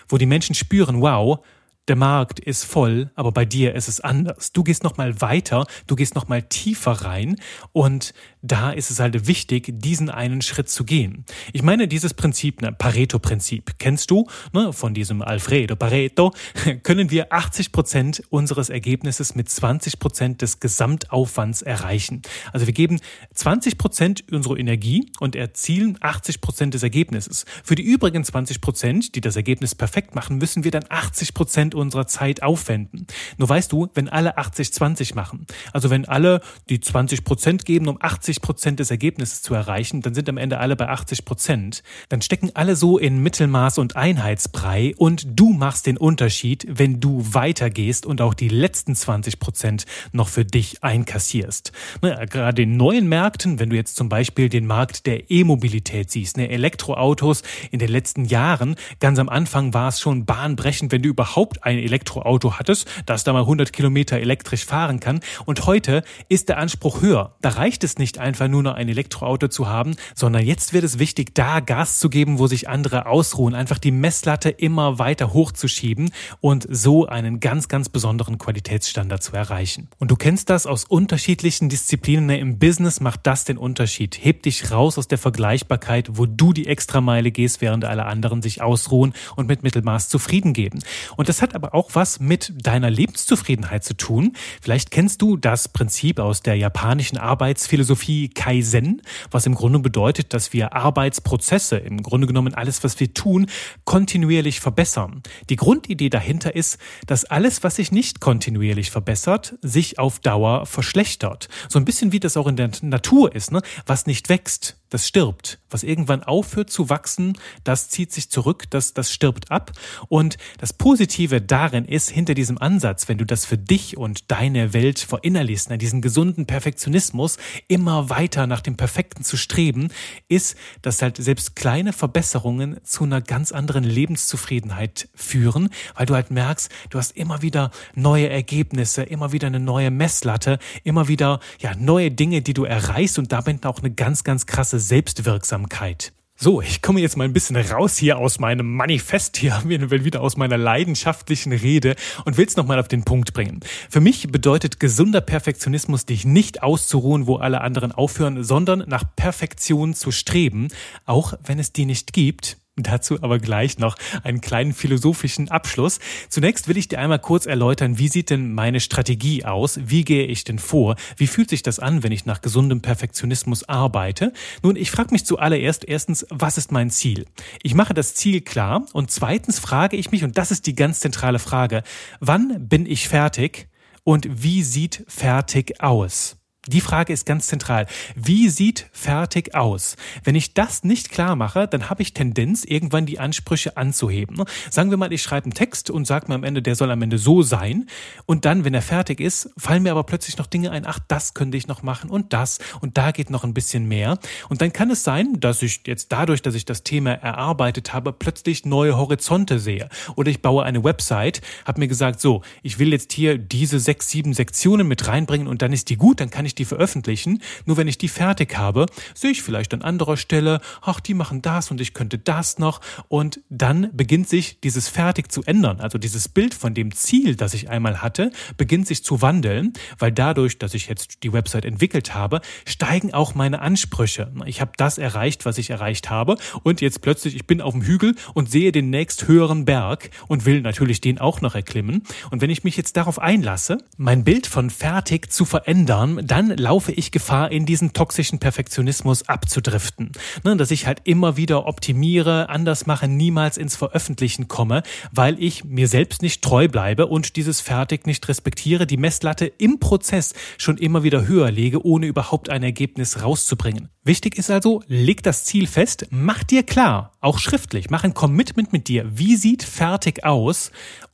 wo 0.07 0.17
die 0.17 0.25
Menschen 0.25 0.55
spüren, 0.55 1.01
wow, 1.01 1.39
der 1.87 1.97
Markt 1.97 2.39
ist 2.39 2.63
voll, 2.63 3.11
aber 3.15 3.33
bei 3.33 3.43
dir 3.43 3.75
ist 3.75 3.89
es 3.89 3.99
anders. 3.99 4.53
Du 4.53 4.63
gehst 4.63 4.83
noch 4.83 4.95
mal 4.95 5.19
weiter, 5.19 5.65
du 5.85 5.95
gehst 5.95 6.15
noch 6.15 6.29
mal 6.29 6.41
tiefer 6.41 6.91
rein 6.91 7.35
und 7.73 8.13
da 8.41 8.71
ist 8.71 8.89
es 8.89 8.99
halt 8.99 9.27
wichtig, 9.27 9.69
diesen 9.79 10.09
einen 10.09 10.41
Schritt 10.41 10.69
zu 10.69 10.85
gehen. 10.85 11.25
Ich 11.51 11.61
meine, 11.61 11.87
dieses 11.87 12.13
Prinzip, 12.13 12.61
ne, 12.61 12.71
Pareto-Prinzip, 12.71 13.79
kennst 13.79 14.11
du, 14.11 14.27
ne, 14.53 14.71
von 14.71 14.93
diesem 14.93 15.21
Alfredo 15.21 15.75
Pareto, 15.75 16.33
können 16.83 17.11
wir 17.11 17.33
80 17.33 17.73
Prozent 17.73 18.23
unseres 18.29 18.69
Ergebnisses 18.69 19.35
mit 19.35 19.49
20 19.49 19.99
Prozent 19.99 20.41
des 20.41 20.61
Gesamtaufwands 20.61 21.61
erreichen. 21.61 22.21
Also 22.53 22.65
wir 22.65 22.73
geben 22.73 22.99
20 23.33 23.77
Prozent 23.77 24.31
unserer 24.31 24.57
Energie 24.57 25.11
und 25.19 25.35
erzielen 25.35 25.97
80 25.99 26.39
Prozent 26.39 26.73
des 26.73 26.83
Ergebnisses. 26.83 27.45
Für 27.63 27.75
die 27.75 27.83
übrigen 27.83 28.23
20 28.23 28.61
Prozent, 28.61 29.15
die 29.15 29.21
das 29.21 29.35
Ergebnis 29.35 29.75
perfekt 29.75 30.15
machen, 30.15 30.37
müssen 30.37 30.63
wir 30.63 30.71
dann 30.71 30.85
80 30.87 31.33
Prozent 31.33 31.72
unserer 31.73 32.07
Zeit 32.07 32.43
aufwenden. 32.43 33.07
Nur 33.37 33.49
weißt 33.49 33.71
du, 33.71 33.89
wenn 33.93 34.09
alle 34.09 34.37
80-20 34.37 35.15
machen, 35.15 35.45
also 35.71 35.89
wenn 35.89 36.05
alle 36.05 36.41
die 36.69 36.79
20 36.79 37.23
Prozent 37.23 37.65
geben, 37.65 37.87
um 37.87 37.97
80 37.99 38.23
80 38.23 38.41
Prozent 38.41 38.79
des 38.79 38.89
Ergebnisses 38.89 39.41
zu 39.41 39.53
erreichen, 39.53 40.01
dann 40.01 40.13
sind 40.13 40.29
am 40.29 40.37
Ende 40.37 40.59
alle 40.59 40.75
bei 40.75 40.87
80 40.87 41.25
Prozent. 41.25 41.83
Dann 42.09 42.21
stecken 42.21 42.51
alle 42.53 42.75
so 42.75 42.97
in 42.97 43.21
Mittelmaß 43.21 43.79
und 43.79 43.95
Einheitsbrei 43.95 44.93
und 44.97 45.27
du 45.39 45.51
machst 45.51 45.85
den 45.87 45.97
Unterschied, 45.97 46.65
wenn 46.69 46.99
du 46.99 47.33
weitergehst 47.33 48.05
und 48.05 48.21
auch 48.21 48.33
die 48.33 48.47
letzten 48.47 48.95
20 48.95 49.39
Prozent 49.39 49.85
noch 50.13 50.29
für 50.29 50.45
dich 50.45 50.83
einkassierst. 50.83 51.71
Ne, 52.01 52.25
gerade 52.29 52.61
in 52.61 52.77
neuen 52.77 53.07
Märkten, 53.07 53.59
wenn 53.59 53.69
du 53.69 53.75
jetzt 53.75 53.95
zum 53.95 54.09
Beispiel 54.09 54.47
den 54.47 54.67
Markt 54.67 55.05
der 55.05 55.29
E-Mobilität 55.29 56.09
siehst, 56.09 56.37
ne, 56.37 56.49
Elektroautos 56.49 57.43
in 57.71 57.79
den 57.79 57.89
letzten 57.89 58.25
Jahren, 58.25 58.75
ganz 58.99 59.19
am 59.19 59.29
Anfang 59.29 59.73
war 59.73 59.89
es 59.89 59.99
schon 59.99 60.25
bahnbrechend, 60.25 60.91
wenn 60.91 61.01
du 61.01 61.09
überhaupt 61.09 61.62
ein 61.63 61.77
Elektroauto 61.77 62.59
hattest, 62.59 62.87
das 63.05 63.23
da 63.23 63.33
mal 63.33 63.41
100 63.41 63.73
Kilometer 63.73 64.17
elektrisch 64.17 64.65
fahren 64.65 64.99
kann. 64.99 65.19
Und 65.45 65.65
heute 65.65 66.03
ist 66.29 66.49
der 66.49 66.57
Anspruch 66.57 67.01
höher. 67.01 67.35
Da 67.41 67.49
reicht 67.49 67.83
es 67.83 67.97
nicht 67.97 68.17
einfach 68.17 68.47
nur 68.47 68.63
noch 68.63 68.75
ein 68.75 68.89
Elektroauto 68.89 69.47
zu 69.47 69.67
haben, 69.67 69.95
sondern 70.15 70.45
jetzt 70.45 70.73
wird 70.73 70.83
es 70.83 70.99
wichtig, 70.99 71.33
da 71.35 71.59
Gas 71.59 71.99
zu 71.99 72.09
geben, 72.09 72.39
wo 72.39 72.47
sich 72.47 72.69
andere 72.69 73.05
ausruhen, 73.05 73.55
einfach 73.55 73.77
die 73.77 73.91
Messlatte 73.91 74.49
immer 74.49 74.99
weiter 74.99 75.33
hochzuschieben 75.33 76.11
und 76.41 76.67
so 76.69 77.05
einen 77.05 77.39
ganz, 77.39 77.67
ganz 77.67 77.89
besonderen 77.89 78.37
Qualitätsstandard 78.37 79.23
zu 79.23 79.35
erreichen. 79.35 79.89
Und 79.99 80.11
du 80.11 80.15
kennst 80.15 80.49
das 80.49 80.67
aus 80.67 80.85
unterschiedlichen 80.85 81.69
Disziplinen. 81.69 82.29
Im 82.29 82.59
Business 82.59 82.99
macht 82.99 83.21
das 83.23 83.45
den 83.45 83.57
Unterschied. 83.57 84.17
Heb 84.23 84.43
dich 84.43 84.71
raus 84.71 84.97
aus 84.97 85.07
der 85.07 85.17
Vergleichbarkeit, 85.17 86.17
wo 86.17 86.25
du 86.25 86.53
die 86.53 86.67
Extrameile 86.67 87.31
gehst, 87.31 87.61
während 87.61 87.85
alle 87.85 88.05
anderen 88.05 88.41
sich 88.41 88.61
ausruhen 88.61 89.13
und 89.35 89.47
mit 89.47 89.63
Mittelmaß 89.63 90.09
zufrieden 90.09 90.53
geben. 90.53 90.79
Und 91.15 91.29
das 91.29 91.41
hat 91.41 91.52
aber 91.55 91.73
auch 91.73 91.91
was 91.93 92.19
mit 92.19 92.53
deiner 92.55 92.89
Lebenszufriedenheit 92.89 93.83
zu 93.83 93.95
tun. 93.95 94.33
Vielleicht 94.61 94.91
kennst 94.91 95.21
du 95.21 95.37
das 95.37 95.67
Prinzip 95.67 96.19
aus 96.19 96.41
der 96.41 96.55
japanischen 96.55 97.17
Arbeitsphilosophie 97.17 97.93
Philosophie 97.93 98.29
Kaizen, 98.29 99.01
was 99.29 99.45
im 99.45 99.55
Grunde 99.55 99.79
bedeutet, 99.79 100.33
dass 100.33 100.53
wir 100.53 100.73
Arbeitsprozesse, 100.73 101.77
im 101.77 102.01
Grunde 102.01 102.27
genommen 102.27 102.53
alles, 102.53 102.83
was 102.83 102.99
wir 102.99 103.13
tun, 103.13 103.47
kontinuierlich 103.83 104.59
verbessern. 104.59 105.21
Die 105.49 105.55
Grundidee 105.55 106.09
dahinter 106.09 106.55
ist, 106.55 106.77
dass 107.07 107.25
alles, 107.25 107.63
was 107.63 107.75
sich 107.75 107.91
nicht 107.91 108.19
kontinuierlich 108.19 108.89
verbessert, 108.89 109.55
sich 109.61 109.99
auf 109.99 110.19
Dauer 110.19 110.65
verschlechtert. 110.65 111.49
So 111.69 111.79
ein 111.79 111.85
bisschen 111.85 112.11
wie 112.11 112.19
das 112.19 112.37
auch 112.37 112.47
in 112.47 112.55
der 112.55 112.71
Natur 112.81 113.35
ist. 113.35 113.51
Ne? 113.51 113.61
Was 113.85 114.05
nicht 114.05 114.29
wächst, 114.29 114.77
das 114.93 115.07
stirbt. 115.07 115.59
Was 115.69 115.81
irgendwann 115.81 116.21
aufhört 116.23 116.69
zu 116.69 116.89
wachsen, 116.89 117.33
das 117.63 117.89
zieht 117.89 118.11
sich 118.11 118.29
zurück, 118.29 118.65
das, 118.69 118.93
das 118.93 119.11
stirbt 119.11 119.49
ab. 119.49 119.71
Und 120.07 120.37
das 120.59 120.71
Positive 120.71 121.41
darin 121.41 121.85
ist, 121.85 122.11
hinter 122.11 122.35
diesem 122.35 122.59
Ansatz, 122.59 123.09
wenn 123.09 123.17
du 123.17 123.25
das 123.25 123.45
für 123.45 123.57
dich 123.57 123.97
und 123.97 124.29
deine 124.29 124.73
Welt 124.73 124.99
verinnerlichst, 124.99 125.71
diesen 125.81 126.01
gesunden 126.01 126.45
Perfektionismus, 126.45 127.37
immer 127.67 128.11
weiter 128.11 128.45
nach 128.45 128.61
dem 128.61 128.77
Perfekten 128.77 129.23
zu 129.23 129.35
streben, 129.35 129.89
ist, 130.27 130.55
dass 130.83 131.01
halt 131.01 131.17
selbst 131.17 131.55
kleine 131.55 131.91
Verbesserungen 131.91 132.79
zu 132.83 133.03
einer 133.03 133.21
ganz 133.21 133.51
anderen 133.51 133.83
Lebenszufriedenheit 133.83 135.09
führen, 135.15 135.69
weil 135.95 136.05
du 136.05 136.13
halt 136.13 136.29
merkst, 136.29 136.69
du 136.91 136.99
hast 136.99 137.17
immer 137.17 137.41
wieder 137.41 137.71
neue 137.95 138.29
Ergebnisse, 138.29 139.01
immer 139.01 139.31
wieder 139.31 139.47
eine 139.47 139.59
neue 139.59 139.89
Messlatte, 139.89 140.59
immer 140.83 141.07
wieder 141.07 141.39
ja 141.59 141.73
neue 141.75 142.11
Dinge, 142.11 142.43
die 142.43 142.53
du 142.53 142.65
erreichst 142.65 143.17
und 143.17 143.31
damit 143.31 143.65
auch 143.65 143.79
eine 143.79 143.91
ganz, 143.91 144.23
ganz 144.23 144.45
krasse 144.45 144.82
Selbstwirksamkeit. 144.87 146.13
So, 146.35 146.61
ich 146.61 146.81
komme 146.81 146.99
jetzt 146.99 147.15
mal 147.15 147.23
ein 147.23 147.31
bisschen 147.31 147.55
raus 147.55 147.95
hier 147.95 148.17
aus 148.17 148.39
meinem 148.39 148.75
Manifest 148.75 149.37
hier, 149.37 149.61
wieder 149.65 150.21
aus 150.21 150.35
meiner 150.35 150.57
leidenschaftlichen 150.57 151.53
Rede 151.53 151.95
und 152.25 152.37
will 152.37 152.45
es 152.45 152.57
nochmal 152.57 152.79
auf 152.79 152.87
den 152.87 153.03
Punkt 153.03 153.33
bringen. 153.33 153.61
Für 153.89 154.01
mich 154.01 154.27
bedeutet 154.29 154.79
gesunder 154.79 155.21
Perfektionismus, 155.21 156.05
dich 156.05 156.25
nicht 156.25 156.63
auszuruhen, 156.63 157.27
wo 157.27 157.37
alle 157.37 157.61
anderen 157.61 157.91
aufhören, 157.91 158.43
sondern 158.43 158.83
nach 158.87 159.03
Perfektion 159.15 159.93
zu 159.93 160.11
streben, 160.11 160.67
auch 161.05 161.33
wenn 161.43 161.59
es 161.59 161.71
die 161.71 161.85
nicht 161.85 162.13
gibt, 162.13 162.57
Dazu 162.75 163.21
aber 163.21 163.37
gleich 163.37 163.77
noch 163.77 163.95
einen 164.23 164.41
kleinen 164.41 164.73
philosophischen 164.73 165.49
Abschluss. 165.49 165.99
Zunächst 166.27 166.67
will 166.67 166.75
ich 166.77 166.87
dir 166.87 166.97
einmal 166.97 167.19
kurz 167.19 167.45
erläutern, 167.45 167.99
wie 167.99 168.07
sieht 168.07 168.31
denn 168.31 168.51
meine 168.51 168.79
Strategie 168.79 169.45
aus? 169.45 169.79
Wie 169.83 170.03
gehe 170.03 170.25
ich 170.25 170.43
denn 170.43 170.57
vor? 170.57 170.95
Wie 171.15 171.27
fühlt 171.27 171.51
sich 171.51 171.61
das 171.61 171.77
an, 171.77 172.01
wenn 172.01 172.11
ich 172.11 172.25
nach 172.25 172.41
gesundem 172.41 172.81
Perfektionismus 172.81 173.69
arbeite? 173.69 174.33
Nun, 174.63 174.75
ich 174.75 174.89
frage 174.89 175.11
mich 175.11 175.23
zuallererst 175.23 175.85
erstens, 175.85 176.25
was 176.31 176.57
ist 176.57 176.71
mein 176.71 176.89
Ziel? 176.89 177.27
Ich 177.61 177.75
mache 177.75 177.93
das 177.93 178.15
Ziel 178.15 178.41
klar 178.41 178.83
und 178.93 179.11
zweitens 179.11 179.59
frage 179.59 179.95
ich 179.95 180.09
mich, 180.09 180.23
und 180.23 180.39
das 180.39 180.49
ist 180.49 180.65
die 180.65 180.73
ganz 180.73 180.99
zentrale 180.99 181.37
Frage, 181.37 181.83
wann 182.21 182.67
bin 182.67 182.87
ich 182.87 183.07
fertig 183.07 183.67
und 184.03 184.41
wie 184.41 184.63
sieht 184.63 185.05
fertig 185.07 185.79
aus? 185.79 186.42
Die 186.67 186.79
Frage 186.79 187.11
ist 187.11 187.25
ganz 187.25 187.47
zentral. 187.47 187.87
Wie 188.15 188.47
sieht 188.47 188.87
fertig 188.93 189.53
aus? 189.53 189.97
Wenn 190.23 190.35
ich 190.35 190.53
das 190.53 190.85
nicht 190.85 191.11
klar 191.11 191.35
mache, 191.35 191.67
dann 191.67 191.89
habe 191.89 192.01
ich 192.01 192.13
Tendenz, 192.13 192.63
irgendwann 192.63 193.05
die 193.05 193.19
Ansprüche 193.19 193.75
anzuheben. 193.75 194.45
Sagen 194.69 194.89
wir 194.89 194.95
mal, 194.95 195.11
ich 195.11 195.21
schreibe 195.21 195.43
einen 195.43 195.53
Text 195.53 195.89
und 195.89 196.07
sage 196.07 196.27
mir 196.29 196.35
am 196.35 196.45
Ende, 196.45 196.61
der 196.61 196.75
soll 196.75 196.89
am 196.89 197.01
Ende 197.01 197.17
so 197.17 197.41
sein. 197.41 197.87
Und 198.25 198.45
dann, 198.45 198.63
wenn 198.63 198.73
er 198.73 198.81
fertig 198.81 199.19
ist, 199.19 199.49
fallen 199.57 199.83
mir 199.83 199.91
aber 199.91 200.05
plötzlich 200.05 200.37
noch 200.37 200.47
Dinge 200.47 200.71
ein, 200.71 200.85
ach, 200.85 200.99
das 201.05 201.33
könnte 201.33 201.57
ich 201.57 201.67
noch 201.67 201.83
machen 201.83 202.09
und 202.09 202.31
das 202.31 202.59
und 202.79 202.97
da 202.97 203.11
geht 203.11 203.29
noch 203.29 203.43
ein 203.43 203.53
bisschen 203.53 203.85
mehr. 203.85 204.17
Und 204.47 204.61
dann 204.61 204.71
kann 204.71 204.89
es 204.89 205.03
sein, 205.03 205.41
dass 205.41 205.61
ich 205.63 205.81
jetzt 205.85 206.13
dadurch, 206.13 206.41
dass 206.41 206.55
ich 206.55 206.63
das 206.63 206.83
Thema 206.83 207.11
erarbeitet 207.11 207.93
habe, 207.93 208.13
plötzlich 208.13 208.63
neue 208.63 208.95
Horizonte 208.95 209.59
sehe. 209.59 209.89
Oder 210.15 210.31
ich 210.31 210.41
baue 210.41 210.63
eine 210.63 210.81
Website, 210.85 211.41
habe 211.65 211.81
mir 211.81 211.89
gesagt, 211.89 212.21
so, 212.21 212.41
ich 212.61 212.79
will 212.79 212.93
jetzt 212.93 213.11
hier 213.11 213.37
diese 213.37 213.81
sechs, 213.81 214.09
sieben 214.09 214.33
Sektionen 214.33 214.87
mit 214.87 215.09
reinbringen 215.09 215.47
und 215.49 215.61
dann 215.61 215.73
ist 215.73 215.89
die 215.89 215.97
gut, 215.97 216.21
dann 216.21 216.29
kann 216.29 216.45
ich 216.45 216.52
ich 216.53 216.55
die 216.55 216.65
veröffentlichen. 216.65 217.41
Nur 217.65 217.77
wenn 217.77 217.87
ich 217.87 217.97
die 217.97 218.07
fertig 218.07 218.57
habe, 218.57 218.85
sehe 219.13 219.31
ich 219.31 219.41
vielleicht 219.41 219.73
an 219.73 219.81
anderer 219.81 220.17
Stelle, 220.17 220.61
ach, 220.81 220.99
die 220.99 221.13
machen 221.13 221.41
das 221.41 221.71
und 221.71 221.81
ich 221.81 221.93
könnte 221.93 222.17
das 222.17 222.59
noch. 222.59 222.79
Und 223.07 223.41
dann 223.49 223.89
beginnt 223.93 224.29
sich 224.29 224.59
dieses 224.61 224.87
fertig 224.87 225.31
zu 225.31 225.43
ändern. 225.43 225.79
Also 225.79 225.97
dieses 225.97 226.27
Bild 226.27 226.53
von 226.53 226.73
dem 226.73 226.93
Ziel, 226.93 227.35
das 227.35 227.53
ich 227.53 227.69
einmal 227.69 228.01
hatte, 228.01 228.31
beginnt 228.57 228.87
sich 228.87 229.03
zu 229.03 229.21
wandeln, 229.21 229.73
weil 229.97 230.11
dadurch, 230.11 230.59
dass 230.59 230.73
ich 230.73 230.87
jetzt 230.87 231.23
die 231.23 231.33
Website 231.33 231.65
entwickelt 231.65 232.13
habe, 232.13 232.41
steigen 232.65 233.13
auch 233.13 233.35
meine 233.35 233.61
Ansprüche. 233.61 234.31
Ich 234.45 234.61
habe 234.61 234.71
das 234.77 234.97
erreicht, 234.97 235.45
was 235.45 235.57
ich 235.57 235.69
erreicht 235.69 236.09
habe. 236.09 236.37
Und 236.63 236.81
jetzt 236.81 237.01
plötzlich, 237.01 237.35
ich 237.35 237.47
bin 237.47 237.61
auf 237.61 237.73
dem 237.73 237.81
Hügel 237.81 238.15
und 238.33 238.49
sehe 238.49 238.71
den 238.71 238.89
nächst 238.89 239.27
höheren 239.27 239.65
Berg 239.65 240.09
und 240.27 240.45
will 240.45 240.61
natürlich 240.61 241.01
den 241.01 241.17
auch 241.17 241.41
noch 241.41 241.55
erklimmen. 241.55 242.03
Und 242.29 242.41
wenn 242.41 242.49
ich 242.49 242.63
mich 242.63 242.77
jetzt 242.77 242.97
darauf 242.97 243.19
einlasse, 243.19 243.77
mein 243.97 244.23
Bild 244.23 244.47
von 244.47 244.69
fertig 244.69 245.31
zu 245.31 245.45
verändern, 245.45 246.21
dann 246.25 246.42
dann 246.49 246.57
laufe 246.57 246.91
ich 246.91 247.11
Gefahr, 247.11 247.51
in 247.51 247.65
diesen 247.65 247.93
toxischen 247.93 248.39
Perfektionismus 248.39 249.27
abzudriften. 249.27 250.11
Ne, 250.43 250.55
dass 250.57 250.71
ich 250.71 250.85
halt 250.85 251.01
immer 251.03 251.37
wieder 251.37 251.65
optimiere, 251.65 252.49
anders 252.49 252.85
mache, 252.85 253.07
niemals 253.07 253.57
ins 253.57 253.75
Veröffentlichen 253.75 254.47
komme, 254.47 254.83
weil 255.11 255.41
ich 255.41 255.63
mir 255.63 255.87
selbst 255.87 256.21
nicht 256.21 256.41
treu 256.41 256.67
bleibe 256.67 257.07
und 257.07 257.35
dieses 257.35 257.61
Fertig 257.61 258.05
nicht 258.05 258.27
respektiere, 258.27 258.87
die 258.87 258.97
Messlatte 258.97 259.45
im 259.45 259.79
Prozess 259.79 260.33
schon 260.57 260.77
immer 260.77 261.03
wieder 261.03 261.27
höher 261.27 261.51
lege, 261.51 261.85
ohne 261.85 262.07
überhaupt 262.07 262.49
ein 262.49 262.63
Ergebnis 262.63 263.21
rauszubringen. 263.21 263.89
Wichtig 264.03 264.37
ist 264.37 264.51
also, 264.51 264.83
leg 264.87 265.23
das 265.23 265.45
Ziel 265.45 265.67
fest, 265.67 266.07
mach 266.09 266.43
dir 266.43 266.63
klar, 266.63 267.13
auch 267.21 267.39
schriftlich, 267.39 267.89
mach 267.89 268.03
ein 268.03 268.13
Commitment 268.13 268.73
mit 268.73 268.87
dir. 268.87 269.05
Wie 269.13 269.35
sieht 269.35 269.63
fertig 269.63 270.25
aus? 270.25 270.71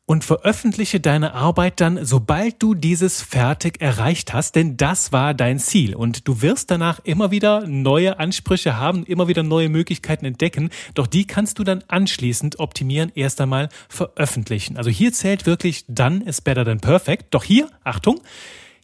Und 0.10 0.24
veröffentliche 0.24 1.00
deine 1.00 1.36
Arbeit 1.36 1.80
dann, 1.80 2.04
sobald 2.04 2.64
du 2.64 2.74
dieses 2.74 3.22
fertig 3.22 3.80
erreicht 3.80 4.34
hast, 4.34 4.56
denn 4.56 4.76
das 4.76 5.12
war 5.12 5.36
dein 5.36 5.60
Ziel. 5.60 5.94
Und 5.94 6.28
du 6.28 6.42
wirst 6.42 6.72
danach 6.72 7.00
immer 7.04 7.30
wieder 7.30 7.68
neue 7.68 8.18
Ansprüche 8.18 8.76
haben, 8.76 9.06
immer 9.06 9.28
wieder 9.28 9.44
neue 9.44 9.70
Möglichkeiten 9.70 10.26
entdecken, 10.26 10.72
doch 10.96 11.06
die 11.06 11.28
kannst 11.28 11.60
du 11.60 11.64
dann 11.64 11.84
anschließend 11.88 12.58
optimieren, 12.58 13.12
erst 13.14 13.40
einmal 13.40 13.70
veröffentlichen. 13.88 14.78
Also 14.78 14.90
hier 14.90 15.14
zählt 15.14 15.46
wirklich 15.46 15.86
done 15.88 16.24
is 16.26 16.42
better 16.42 16.66
than 16.66 16.80
perfect, 16.80 17.28
doch 17.30 17.44
hier, 17.44 17.70
Achtung, 17.84 18.20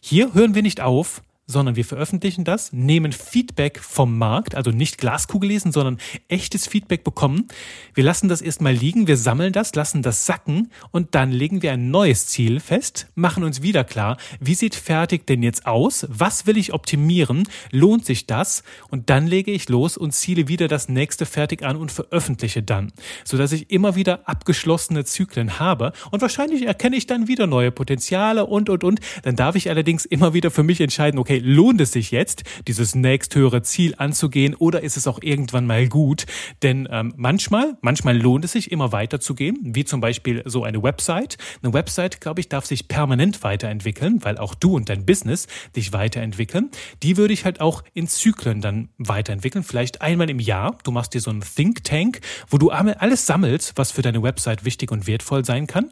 hier 0.00 0.32
hören 0.32 0.54
wir 0.54 0.62
nicht 0.62 0.80
auf, 0.80 1.22
sondern 1.46 1.76
wir 1.76 1.84
veröffentlichen 1.84 2.44
das, 2.44 2.72
nehmen 2.72 3.12
Feedback 3.12 3.78
vom 3.78 4.18
Markt, 4.18 4.56
also 4.56 4.70
nicht 4.70 4.98
Glaskugel 4.98 5.50
lesen, 5.50 5.70
sondern 5.70 5.98
echtes 6.28 6.66
Feedback 6.66 7.04
bekommen. 7.04 7.46
Wir 7.94 8.02
lassen 8.02 8.28
das 8.28 8.42
erstmal 8.42 8.72
liegen, 8.72 9.06
wir 9.06 9.16
sammeln 9.16 9.52
das, 9.52 9.74
lassen 9.74 10.02
das 10.02 10.26
sacken 10.26 10.72
und 10.90 11.14
dann 11.14 11.30
legen 11.30 11.62
wir 11.62 11.72
ein 11.72 11.90
neues 11.90 12.26
Ziel 12.26 12.58
fest, 12.58 13.06
machen 13.14 13.44
uns 13.44 13.62
wieder 13.62 13.84
klar, 13.84 14.16
wie 14.40 14.54
sieht 14.54 14.74
fertig 14.74 15.26
denn 15.26 15.42
jetzt 15.42 15.66
aus? 15.66 16.06
Was 16.10 16.46
will 16.46 16.56
ich 16.56 16.72
optimieren? 16.72 17.48
Lohnt 17.70 18.04
sich 18.04 18.26
das? 18.26 18.64
Und 18.90 19.08
dann 19.08 19.26
lege 19.28 19.52
ich 19.52 19.68
los 19.68 19.96
und 19.96 20.12
ziele 20.12 20.48
wieder 20.48 20.66
das 20.66 20.88
nächste 20.88 21.26
fertig 21.26 21.62
an 21.62 21.76
und 21.76 21.92
veröffentliche 21.92 22.62
dann, 22.62 22.92
sodass 23.24 23.52
ich 23.52 23.70
immer 23.70 23.94
wieder 23.94 24.28
abgeschlossene 24.28 25.04
Zyklen 25.04 25.60
habe 25.60 25.92
und 26.10 26.22
wahrscheinlich 26.22 26.66
erkenne 26.66 26.96
ich 26.96 27.06
dann 27.06 27.28
wieder 27.28 27.46
neue 27.46 27.70
Potenziale 27.70 28.46
und 28.46 28.68
und 28.68 28.82
und. 28.82 29.00
Dann 29.22 29.36
darf 29.36 29.54
ich 29.54 29.70
allerdings 29.70 30.04
immer 30.04 30.34
wieder 30.34 30.50
für 30.50 30.64
mich 30.64 30.80
entscheiden, 30.80 31.20
okay, 31.20 31.35
okay, 31.36 31.42
lohnt 31.44 31.80
es 31.80 31.92
sich 31.92 32.10
jetzt, 32.10 32.44
dieses 32.66 32.94
nächsthöhere 32.94 33.62
Ziel 33.62 33.94
anzugehen 33.96 34.54
oder 34.54 34.82
ist 34.82 34.96
es 34.96 35.06
auch 35.06 35.20
irgendwann 35.22 35.66
mal 35.66 35.88
gut? 35.88 36.26
Denn 36.62 36.88
ähm, 36.90 37.12
manchmal, 37.16 37.76
manchmal 37.80 38.16
lohnt 38.18 38.44
es 38.44 38.52
sich, 38.52 38.72
immer 38.72 38.92
weiterzugehen, 38.92 39.58
wie 39.62 39.84
zum 39.84 40.00
Beispiel 40.00 40.42
so 40.46 40.64
eine 40.64 40.82
Website. 40.82 41.36
Eine 41.62 41.72
Website, 41.72 42.20
glaube 42.20 42.40
ich, 42.40 42.48
darf 42.48 42.66
sich 42.66 42.88
permanent 42.88 43.42
weiterentwickeln, 43.42 44.24
weil 44.24 44.38
auch 44.38 44.54
du 44.54 44.76
und 44.76 44.88
dein 44.88 45.04
Business 45.04 45.46
dich 45.74 45.92
weiterentwickeln. 45.92 46.70
Die 47.02 47.16
würde 47.16 47.34
ich 47.34 47.44
halt 47.44 47.60
auch 47.60 47.82
in 47.94 48.08
Zyklen 48.08 48.60
dann 48.60 48.88
weiterentwickeln. 48.98 49.64
Vielleicht 49.64 50.02
einmal 50.02 50.30
im 50.30 50.40
Jahr. 50.40 50.78
Du 50.84 50.90
machst 50.90 51.14
dir 51.14 51.20
so 51.20 51.30
einen 51.30 51.42
Think 51.42 51.84
Tank, 51.84 52.20
wo 52.48 52.58
du 52.58 52.70
alles 52.70 53.26
sammelst, 53.26 53.72
was 53.76 53.92
für 53.92 54.02
deine 54.02 54.22
Website 54.22 54.64
wichtig 54.64 54.90
und 54.90 55.06
wertvoll 55.06 55.44
sein 55.44 55.66
kann. 55.66 55.90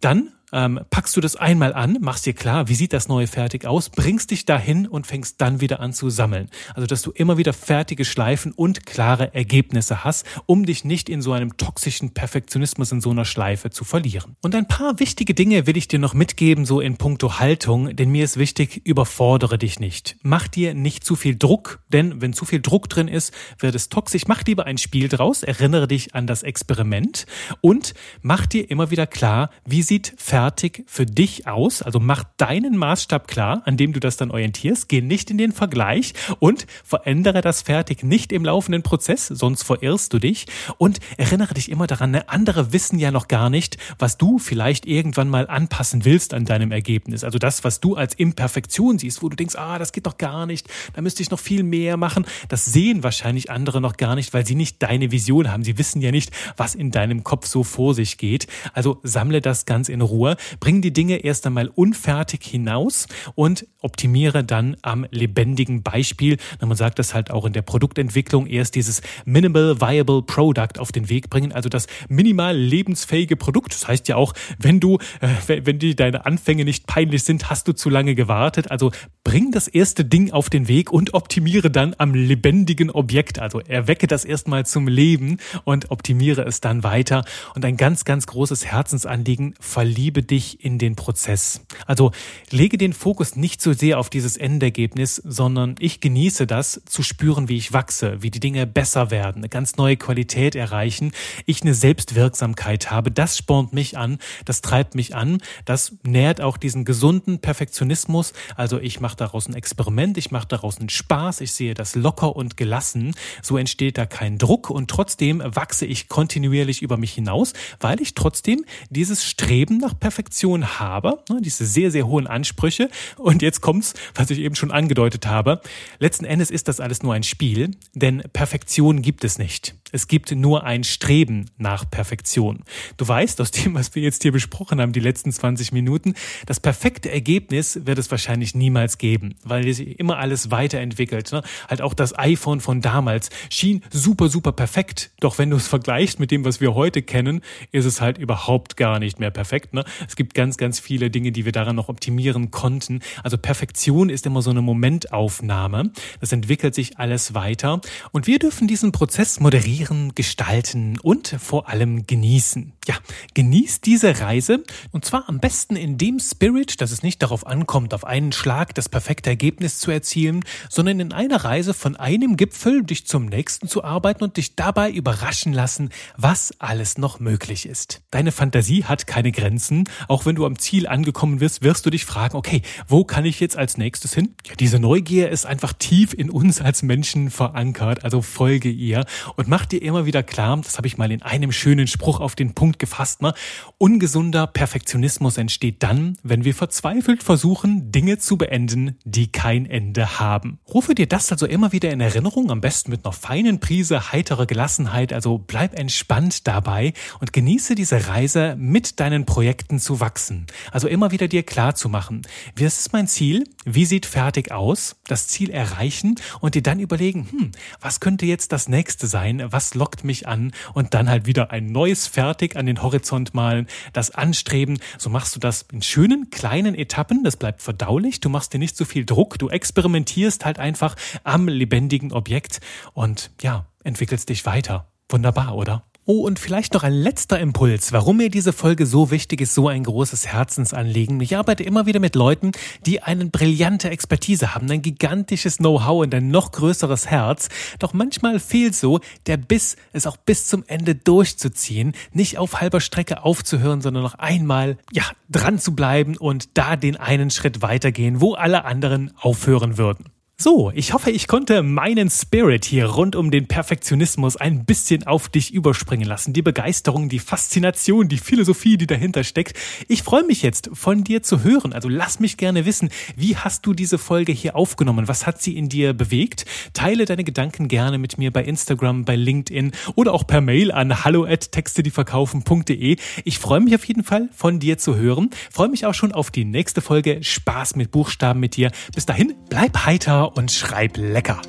Dann 0.00 0.32
ähm, 0.52 0.80
packst 0.90 1.16
du 1.16 1.20
das 1.20 1.36
einmal 1.36 1.74
an, 1.74 1.98
machst 2.00 2.26
dir 2.26 2.32
klar, 2.32 2.68
wie 2.68 2.74
sieht 2.74 2.92
das 2.92 3.08
neue 3.08 3.26
fertig 3.26 3.66
aus, 3.66 3.90
bringst 3.90 4.30
dich 4.30 4.44
dahin 4.44 4.86
und 4.86 5.06
fängst 5.06 5.40
dann 5.40 5.60
wieder 5.60 5.80
an 5.80 5.92
zu 5.92 6.10
sammeln. 6.10 6.48
Also, 6.74 6.86
dass 6.86 7.02
du 7.02 7.10
immer 7.10 7.36
wieder 7.36 7.52
fertige 7.52 8.04
Schleifen 8.04 8.52
und 8.52 8.86
klare 8.86 9.34
Ergebnisse 9.34 10.04
hast, 10.04 10.24
um 10.46 10.64
dich 10.64 10.84
nicht 10.84 11.08
in 11.08 11.22
so 11.22 11.32
einem 11.32 11.56
toxischen 11.56 12.14
Perfektionismus 12.14 12.92
in 12.92 13.00
so 13.00 13.10
einer 13.10 13.24
Schleife 13.24 13.70
zu 13.70 13.84
verlieren. 13.84 14.36
Und 14.42 14.54
ein 14.54 14.68
paar 14.68 15.00
wichtige 15.00 15.34
Dinge 15.34 15.66
will 15.66 15.76
ich 15.76 15.88
dir 15.88 15.98
noch 15.98 16.14
mitgeben, 16.14 16.64
so 16.64 16.80
in 16.80 16.96
puncto 16.96 17.38
Haltung, 17.38 17.96
denn 17.96 18.10
mir 18.10 18.24
ist 18.24 18.36
wichtig, 18.36 18.82
überfordere 18.84 19.58
dich 19.58 19.80
nicht. 19.80 20.16
Mach 20.22 20.46
dir 20.48 20.74
nicht 20.74 21.04
zu 21.04 21.16
viel 21.16 21.36
Druck, 21.36 21.80
denn 21.88 22.20
wenn 22.20 22.32
zu 22.32 22.44
viel 22.44 22.60
Druck 22.60 22.88
drin 22.88 23.08
ist, 23.08 23.32
wird 23.58 23.74
es 23.74 23.88
toxisch. 23.88 24.26
Mach 24.28 24.44
lieber 24.44 24.66
ein 24.66 24.78
Spiel 24.78 25.08
draus, 25.08 25.42
erinnere 25.42 25.88
dich 25.88 26.14
an 26.14 26.26
das 26.26 26.42
Experiment 26.42 27.26
und 27.60 27.94
mach 28.22 28.46
dir 28.46 28.70
immer 28.70 28.90
wieder 28.90 29.06
klar, 29.06 29.50
wie 29.64 29.82
sieht 29.82 30.14
fertig 30.16 30.35
fertig 30.36 30.84
für 30.86 31.06
dich 31.06 31.46
aus. 31.46 31.80
Also 31.80 31.98
mach 31.98 32.22
deinen 32.36 32.76
Maßstab 32.76 33.26
klar, 33.26 33.62
an 33.64 33.78
dem 33.78 33.94
du 33.94 34.00
das 34.00 34.18
dann 34.18 34.30
orientierst. 34.30 34.86
Geh 34.86 35.00
nicht 35.00 35.30
in 35.30 35.38
den 35.38 35.50
Vergleich 35.50 36.12
und 36.40 36.66
verändere 36.84 37.40
das 37.40 37.62
fertig 37.62 38.02
nicht 38.02 38.32
im 38.32 38.44
laufenden 38.44 38.82
Prozess, 38.82 39.28
sonst 39.28 39.62
verirrst 39.62 40.12
du 40.12 40.18
dich. 40.18 40.44
Und 40.76 41.00
erinnere 41.16 41.54
dich 41.54 41.70
immer 41.70 41.86
daran, 41.86 42.10
ne, 42.10 42.28
andere 42.28 42.74
wissen 42.74 42.98
ja 42.98 43.10
noch 43.10 43.28
gar 43.28 43.48
nicht, 43.48 43.78
was 43.98 44.18
du 44.18 44.38
vielleicht 44.38 44.84
irgendwann 44.84 45.30
mal 45.30 45.48
anpassen 45.48 46.04
willst 46.04 46.34
an 46.34 46.44
deinem 46.44 46.70
Ergebnis. 46.70 47.24
Also 47.24 47.38
das, 47.38 47.64
was 47.64 47.80
du 47.80 47.96
als 47.96 48.12
Imperfektion 48.12 48.98
siehst, 48.98 49.22
wo 49.22 49.30
du 49.30 49.36
denkst, 49.36 49.56
ah, 49.56 49.78
das 49.78 49.92
geht 49.92 50.04
doch 50.04 50.18
gar 50.18 50.44
nicht, 50.44 50.68
da 50.92 51.00
müsste 51.00 51.22
ich 51.22 51.30
noch 51.30 51.40
viel 51.40 51.62
mehr 51.62 51.96
machen. 51.96 52.26
Das 52.50 52.66
sehen 52.66 53.02
wahrscheinlich 53.02 53.50
andere 53.50 53.80
noch 53.80 53.96
gar 53.96 54.14
nicht, 54.14 54.34
weil 54.34 54.44
sie 54.44 54.54
nicht 54.54 54.82
deine 54.82 55.12
Vision 55.12 55.50
haben. 55.50 55.64
Sie 55.64 55.78
wissen 55.78 56.02
ja 56.02 56.10
nicht, 56.10 56.30
was 56.58 56.74
in 56.74 56.90
deinem 56.90 57.24
Kopf 57.24 57.46
so 57.46 57.64
vor 57.64 57.94
sich 57.94 58.18
geht. 58.18 58.48
Also 58.74 59.00
sammle 59.02 59.40
das 59.40 59.64
ganz 59.64 59.88
in 59.88 60.02
Ruhe 60.02 60.25
Struktur, 60.34 60.36
bring 60.60 60.82
die 60.82 60.92
Dinge 60.92 61.18
erst 61.18 61.46
einmal 61.46 61.68
unfertig 61.68 62.42
hinaus 62.44 63.06
und 63.34 63.66
optimiere 63.80 64.42
dann 64.42 64.76
am 64.82 65.06
lebendigen 65.10 65.82
Beispiel. 65.82 66.38
Man 66.60 66.76
sagt 66.76 66.98
das 66.98 67.14
halt 67.14 67.30
auch 67.30 67.44
in 67.44 67.52
der 67.52 67.62
Produktentwicklung, 67.62 68.46
erst 68.46 68.74
dieses 68.74 69.00
Minimal 69.24 69.80
Viable 69.80 70.22
Product 70.22 70.78
auf 70.78 70.90
den 70.90 71.08
Weg 71.08 71.30
bringen, 71.30 71.52
also 71.52 71.68
das 71.68 71.86
minimal 72.08 72.56
lebensfähige 72.56 73.36
Produkt. 73.36 73.72
Das 73.72 73.86
heißt 73.86 74.08
ja 74.08 74.16
auch, 74.16 74.32
wenn 74.58 74.80
du, 74.80 74.98
äh, 75.20 75.60
wenn 75.64 75.78
die 75.78 75.94
deine 75.94 76.26
Anfänge 76.26 76.64
nicht 76.64 76.86
peinlich 76.86 77.22
sind, 77.22 77.48
hast 77.48 77.68
du 77.68 77.72
zu 77.72 77.90
lange 77.90 78.14
gewartet. 78.14 78.70
Also 78.70 78.90
bring 79.22 79.52
das 79.52 79.68
erste 79.68 80.04
Ding 80.04 80.32
auf 80.32 80.50
den 80.50 80.68
Weg 80.68 80.90
und 80.90 81.14
optimiere 81.14 81.70
dann 81.70 81.94
am 81.98 82.14
lebendigen 82.14 82.90
Objekt. 82.90 83.38
Also 83.38 83.60
erwecke 83.60 84.06
das 84.06 84.24
erstmal 84.24 84.66
zum 84.66 84.88
Leben 84.88 85.38
und 85.64 85.90
optimiere 85.90 86.44
es 86.44 86.60
dann 86.60 86.82
weiter. 86.82 87.24
Und 87.54 87.64
ein 87.64 87.76
ganz, 87.76 88.04
ganz 88.04 88.26
großes 88.26 88.66
Herzensanliegen, 88.66 89.54
verliebe 89.60 90.15
dich 90.22 90.64
in 90.64 90.78
den 90.78 90.96
Prozess. 90.96 91.62
Also 91.86 92.12
lege 92.50 92.78
den 92.78 92.92
Fokus 92.92 93.36
nicht 93.36 93.60
so 93.60 93.72
sehr 93.72 93.98
auf 93.98 94.10
dieses 94.10 94.36
Endergebnis, 94.36 95.16
sondern 95.16 95.76
ich 95.78 96.00
genieße 96.00 96.46
das, 96.46 96.82
zu 96.86 97.02
spüren, 97.02 97.48
wie 97.48 97.56
ich 97.56 97.72
wachse, 97.72 98.22
wie 98.22 98.30
die 98.30 98.40
Dinge 98.40 98.66
besser 98.66 99.10
werden, 99.10 99.38
eine 99.38 99.48
ganz 99.48 99.76
neue 99.76 99.96
Qualität 99.96 100.54
erreichen, 100.54 101.12
ich 101.44 101.62
eine 101.62 101.74
Selbstwirksamkeit 101.74 102.90
habe. 102.90 103.10
Das 103.10 103.36
spornt 103.36 103.72
mich 103.72 103.96
an, 103.98 104.18
das 104.44 104.60
treibt 104.62 104.94
mich 104.94 105.14
an, 105.14 105.38
das 105.64 105.96
nährt 106.02 106.40
auch 106.40 106.56
diesen 106.56 106.84
gesunden 106.84 107.40
Perfektionismus. 107.40 108.32
Also 108.54 108.78
ich 108.78 109.00
mache 109.00 109.16
daraus 109.16 109.48
ein 109.48 109.54
Experiment, 109.54 110.18
ich 110.18 110.30
mache 110.30 110.48
daraus 110.48 110.78
einen 110.78 110.88
Spaß, 110.88 111.40
ich 111.40 111.52
sehe 111.52 111.74
das 111.74 111.94
locker 111.94 112.36
und 112.36 112.56
gelassen. 112.56 113.14
So 113.42 113.56
entsteht 113.56 113.98
da 113.98 114.06
kein 114.06 114.38
Druck 114.38 114.70
und 114.70 114.88
trotzdem 114.90 115.42
wachse 115.44 115.86
ich 115.86 116.08
kontinuierlich 116.08 116.82
über 116.82 116.96
mich 116.96 117.12
hinaus, 117.12 117.52
weil 117.80 118.00
ich 118.00 118.14
trotzdem 118.14 118.64
dieses 118.90 119.24
Streben 119.24 119.78
nach 119.78 119.94
Perfektion 120.06 120.78
habe, 120.78 121.18
ne, 121.28 121.40
diese 121.42 121.66
sehr, 121.66 121.90
sehr 121.90 122.06
hohen 122.06 122.28
Ansprüche. 122.28 122.90
Und 123.16 123.42
jetzt 123.42 123.60
kommt's, 123.60 123.92
was 124.14 124.30
ich 124.30 124.38
eben 124.38 124.54
schon 124.54 124.70
angedeutet 124.70 125.26
habe. 125.26 125.60
Letzten 125.98 126.24
Endes 126.24 126.52
ist 126.52 126.68
das 126.68 126.78
alles 126.78 127.02
nur 127.02 127.12
ein 127.12 127.24
Spiel, 127.24 127.72
denn 127.92 128.22
Perfektion 128.32 129.02
gibt 129.02 129.24
es 129.24 129.36
nicht. 129.36 129.74
Es 129.92 130.08
gibt 130.08 130.32
nur 130.32 130.64
ein 130.64 130.82
Streben 130.82 131.48
nach 131.58 131.88
Perfektion. 131.88 132.64
Du 132.96 133.06
weißt 133.06 133.40
aus 133.40 133.52
dem, 133.52 133.74
was 133.74 133.94
wir 133.94 134.02
jetzt 134.02 134.22
hier 134.22 134.32
besprochen 134.32 134.80
haben, 134.80 134.92
die 134.92 135.00
letzten 135.00 135.30
20 135.30 135.70
Minuten, 135.70 136.14
das 136.44 136.58
perfekte 136.58 137.10
Ergebnis 137.10 137.80
wird 137.84 137.98
es 137.98 138.10
wahrscheinlich 138.10 138.56
niemals 138.56 138.98
geben, 138.98 139.36
weil 139.44 139.72
sich 139.72 139.98
immer 140.00 140.18
alles 140.18 140.50
weiterentwickelt. 140.50 141.30
Ne? 141.30 141.42
Halt 141.68 141.82
auch 141.82 141.94
das 141.94 142.18
iPhone 142.18 142.60
von 142.60 142.80
damals 142.80 143.30
schien 143.48 143.82
super, 143.92 144.28
super 144.28 144.50
perfekt. 144.50 145.12
Doch 145.20 145.38
wenn 145.38 145.50
du 145.50 145.56
es 145.56 145.68
vergleichst 145.68 146.18
mit 146.18 146.32
dem, 146.32 146.44
was 146.44 146.60
wir 146.60 146.74
heute 146.74 147.02
kennen, 147.02 147.40
ist 147.70 147.84
es 147.84 148.00
halt 148.00 148.18
überhaupt 148.18 148.76
gar 148.76 148.98
nicht 148.98 149.20
mehr 149.20 149.30
perfekt. 149.30 149.72
Ne? 149.72 149.84
Es 150.08 150.16
gibt 150.16 150.34
ganz, 150.34 150.56
ganz 150.56 150.80
viele 150.80 151.10
Dinge, 151.10 151.30
die 151.30 151.44
wir 151.44 151.52
daran 151.52 151.76
noch 151.76 151.88
optimieren 151.88 152.50
konnten. 152.50 153.00
Also 153.22 153.38
Perfektion 153.38 154.10
ist 154.10 154.26
immer 154.26 154.42
so 154.42 154.50
eine 154.50 154.62
Momentaufnahme. 154.62 155.92
Das 156.20 156.32
entwickelt 156.32 156.74
sich 156.74 156.98
alles 156.98 157.34
weiter. 157.34 157.80
Und 158.10 158.26
wir 158.26 158.40
dürfen 158.40 158.66
diesen 158.66 158.90
Prozess 158.90 159.38
moderieren, 159.38 159.75
gestalten 160.14 160.98
und 161.00 161.36
vor 161.38 161.68
allem 161.68 162.06
genießen. 162.06 162.72
Ja, 162.86 162.94
genießt 163.34 163.84
diese 163.84 164.20
Reise 164.20 164.62
und 164.92 165.04
zwar 165.04 165.28
am 165.28 165.40
besten 165.40 165.76
in 165.76 165.98
dem 165.98 166.18
Spirit, 166.20 166.80
dass 166.80 166.92
es 166.92 167.02
nicht 167.02 167.22
darauf 167.22 167.46
ankommt, 167.46 167.94
auf 167.94 168.04
einen 168.04 168.32
Schlag 168.32 168.74
das 168.74 168.88
perfekte 168.88 169.30
Ergebnis 169.30 169.78
zu 169.78 169.90
erzielen, 169.90 170.44
sondern 170.70 171.00
in 171.00 171.12
einer 171.12 171.44
Reise 171.44 171.74
von 171.74 171.96
einem 171.96 172.36
Gipfel 172.36 172.84
dich 172.84 173.06
zum 173.06 173.26
nächsten 173.26 173.68
zu 173.68 173.84
arbeiten 173.84 174.24
und 174.24 174.36
dich 174.36 174.54
dabei 174.54 174.90
überraschen 174.90 175.52
lassen, 175.52 175.90
was 176.16 176.54
alles 176.60 176.96
noch 176.96 177.20
möglich 177.20 177.66
ist. 177.66 178.02
Deine 178.10 178.32
Fantasie 178.32 178.84
hat 178.84 179.06
keine 179.06 179.32
Grenzen. 179.32 179.84
Auch 180.08 180.26
wenn 180.26 180.36
du 180.36 180.46
am 180.46 180.58
Ziel 180.58 180.86
angekommen 180.86 181.40
wirst, 181.40 181.62
wirst 181.62 181.84
du 181.86 181.90
dich 181.90 182.04
fragen, 182.04 182.36
okay, 182.36 182.62
wo 182.88 183.04
kann 183.04 183.24
ich 183.24 183.40
jetzt 183.40 183.56
als 183.56 183.76
nächstes 183.76 184.14
hin? 184.14 184.34
Ja, 184.46 184.54
diese 184.54 184.78
Neugier 184.78 185.28
ist 185.28 185.44
einfach 185.44 185.72
tief 185.72 186.14
in 186.14 186.30
uns 186.30 186.60
als 186.60 186.82
Menschen 186.82 187.30
verankert, 187.30 188.04
also 188.04 188.22
folge 188.22 188.70
ihr 188.70 189.04
und 189.36 189.48
mach 189.48 189.65
dir 189.66 189.82
immer 189.82 190.06
wieder 190.06 190.22
klar, 190.22 190.56
das 190.56 190.76
habe 190.76 190.86
ich 190.86 190.98
mal 190.98 191.10
in 191.10 191.22
einem 191.22 191.52
schönen 191.52 191.86
Spruch 191.86 192.20
auf 192.20 192.34
den 192.34 192.54
Punkt 192.54 192.78
gefasst, 192.78 193.22
ne? 193.22 193.34
ungesunder 193.78 194.46
Perfektionismus 194.46 195.38
entsteht 195.38 195.82
dann, 195.82 196.16
wenn 196.22 196.44
wir 196.44 196.54
verzweifelt 196.54 197.22
versuchen, 197.22 197.92
Dinge 197.92 198.18
zu 198.18 198.36
beenden, 198.36 198.96
die 199.04 199.30
kein 199.30 199.66
Ende 199.66 200.18
haben. 200.18 200.58
Rufe 200.72 200.94
dir 200.94 201.06
das 201.06 201.32
also 201.32 201.46
immer 201.46 201.72
wieder 201.72 201.90
in 201.90 202.00
Erinnerung, 202.00 202.50
am 202.50 202.60
besten 202.60 202.90
mit 202.90 203.04
einer 203.04 203.12
feinen 203.12 203.60
Prise 203.60 204.12
heitere 204.12 204.46
Gelassenheit, 204.46 205.12
also 205.12 205.38
bleib 205.38 205.78
entspannt 205.78 206.46
dabei 206.46 206.92
und 207.20 207.32
genieße 207.32 207.74
diese 207.74 208.08
Reise 208.08 208.56
mit 208.58 209.00
deinen 209.00 209.26
Projekten 209.26 209.78
zu 209.78 210.00
wachsen. 210.00 210.46
Also 210.72 210.88
immer 210.88 211.10
wieder 211.10 211.28
dir 211.28 211.42
klar 211.42 211.74
zu 211.74 211.88
machen, 211.88 212.22
was 212.56 212.78
ist 212.78 212.92
mein 212.92 213.06
Ziel? 213.06 213.44
Wie 213.68 213.84
sieht 213.84 214.06
fertig 214.06 214.52
aus? 214.52 214.94
Das 215.08 215.26
Ziel 215.26 215.50
erreichen 215.50 216.14
und 216.40 216.54
dir 216.54 216.62
dann 216.62 216.78
überlegen, 216.78 217.26
hm, 217.28 217.50
was 217.80 217.98
könnte 217.98 218.24
jetzt 218.24 218.52
das 218.52 218.68
nächste 218.68 219.08
sein? 219.08 219.44
Was 219.50 219.74
lockt 219.74 220.04
mich 220.04 220.28
an? 220.28 220.52
Und 220.72 220.94
dann 220.94 221.10
halt 221.10 221.26
wieder 221.26 221.50
ein 221.50 221.66
neues 221.66 222.06
fertig 222.06 222.54
an 222.54 222.66
den 222.66 222.80
Horizont 222.80 223.34
malen, 223.34 223.66
das 223.92 224.12
anstreben. 224.12 224.78
So 224.98 225.10
machst 225.10 225.34
du 225.34 225.40
das 225.40 225.62
in 225.72 225.82
schönen 225.82 226.30
kleinen 226.30 226.76
Etappen. 226.76 227.24
Das 227.24 227.36
bleibt 227.36 227.60
verdaulich. 227.60 228.20
Du 228.20 228.28
machst 228.28 228.54
dir 228.54 228.58
nicht 228.58 228.76
so 228.76 228.84
viel 228.84 229.04
Druck. 229.04 229.36
Du 229.36 229.48
experimentierst 229.48 230.44
halt 230.44 230.60
einfach 230.60 230.94
am 231.24 231.48
lebendigen 231.48 232.12
Objekt 232.12 232.60
und 232.94 233.32
ja, 233.42 233.66
entwickelst 233.82 234.28
dich 234.28 234.46
weiter. 234.46 234.86
Wunderbar, 235.08 235.56
oder? 235.56 235.82
Oh, 236.08 236.20
und 236.20 236.38
vielleicht 236.38 236.74
noch 236.74 236.84
ein 236.84 236.92
letzter 236.92 237.40
Impuls, 237.40 237.90
warum 237.90 238.18
mir 238.18 238.30
diese 238.30 238.52
Folge 238.52 238.86
so 238.86 239.10
wichtig 239.10 239.40
ist, 239.40 239.54
so 239.54 239.66
ein 239.66 239.82
großes 239.82 240.28
Herzensanliegen. 240.28 241.20
Ich 241.20 241.36
arbeite 241.36 241.64
immer 241.64 241.86
wieder 241.86 241.98
mit 241.98 242.14
Leuten, 242.14 242.52
die 242.86 243.02
eine 243.02 243.26
brillante 243.26 243.90
Expertise 243.90 244.54
haben, 244.54 244.70
ein 244.70 244.82
gigantisches 244.82 245.56
Know-how 245.56 246.04
und 246.04 246.14
ein 246.14 246.28
noch 246.28 246.52
größeres 246.52 247.08
Herz. 247.08 247.48
Doch 247.80 247.92
manchmal 247.92 248.38
fehlt 248.38 248.76
so 248.76 249.00
der 249.26 249.36
Biss, 249.36 249.74
es 249.92 250.06
auch 250.06 250.16
bis 250.16 250.46
zum 250.46 250.62
Ende 250.68 250.94
durchzuziehen, 250.94 251.92
nicht 252.12 252.38
auf 252.38 252.60
halber 252.60 252.80
Strecke 252.80 253.24
aufzuhören, 253.24 253.80
sondern 253.80 254.04
noch 254.04 254.14
einmal, 254.14 254.78
ja, 254.92 255.02
dran 255.28 255.58
zu 255.58 255.74
bleiben 255.74 256.16
und 256.16 256.56
da 256.56 256.76
den 256.76 256.96
einen 256.96 257.30
Schritt 257.30 257.62
weitergehen, 257.62 258.20
wo 258.20 258.34
alle 258.34 258.64
anderen 258.64 259.12
aufhören 259.16 259.76
würden. 259.76 260.04
So, 260.38 260.70
ich 260.74 260.92
hoffe, 260.92 261.10
ich 261.10 261.28
konnte 261.28 261.62
meinen 261.62 262.10
Spirit 262.10 262.66
hier 262.66 262.84
rund 262.84 263.16
um 263.16 263.30
den 263.30 263.48
Perfektionismus 263.48 264.36
ein 264.36 264.66
bisschen 264.66 265.06
auf 265.06 265.30
dich 265.30 265.54
überspringen 265.54 266.06
lassen. 266.06 266.34
Die 266.34 266.42
Begeisterung, 266.42 267.08
die 267.08 267.20
Faszination, 267.20 268.08
die 268.08 268.18
Philosophie, 268.18 268.76
die 268.76 268.86
dahinter 268.86 269.24
steckt. 269.24 269.56
Ich 269.88 270.02
freue 270.02 270.24
mich 270.24 270.42
jetzt 270.42 270.68
von 270.74 271.04
dir 271.04 271.22
zu 271.22 271.42
hören. 271.42 271.72
Also 271.72 271.88
lass 271.88 272.20
mich 272.20 272.36
gerne 272.36 272.66
wissen, 272.66 272.90
wie 273.16 273.34
hast 273.34 273.64
du 273.64 273.72
diese 273.72 273.96
Folge 273.96 274.30
hier 274.32 274.56
aufgenommen? 274.56 275.08
Was 275.08 275.26
hat 275.26 275.40
sie 275.40 275.56
in 275.56 275.70
dir 275.70 275.94
bewegt? 275.94 276.44
Teile 276.74 277.06
deine 277.06 277.24
Gedanken 277.24 277.66
gerne 277.66 277.96
mit 277.96 278.18
mir 278.18 278.30
bei 278.30 278.44
Instagram, 278.44 279.06
bei 279.06 279.16
LinkedIn 279.16 279.72
oder 279.94 280.12
auch 280.12 280.26
per 280.26 280.42
Mail 280.42 280.70
an 280.70 281.02
hallo 281.02 281.24
at 281.24 281.50
textedieverkaufen.de. 281.50 282.98
Ich 283.24 283.38
freue 283.38 283.60
mich 283.60 283.74
auf 283.74 283.86
jeden 283.86 284.04
Fall 284.04 284.28
von 284.36 284.60
dir 284.60 284.76
zu 284.76 284.96
hören. 284.96 285.30
Freue 285.50 285.70
mich 285.70 285.86
auch 285.86 285.94
schon 285.94 286.12
auf 286.12 286.30
die 286.30 286.44
nächste 286.44 286.82
Folge 286.82 287.24
Spaß 287.24 287.74
mit 287.76 287.90
Buchstaben 287.90 288.38
mit 288.38 288.56
dir. 288.56 288.70
Bis 288.94 289.06
dahin, 289.06 289.32
bleib 289.48 289.86
heiter 289.86 290.25
und 290.34 290.50
schreib 290.50 290.96
lecker. 290.96 291.40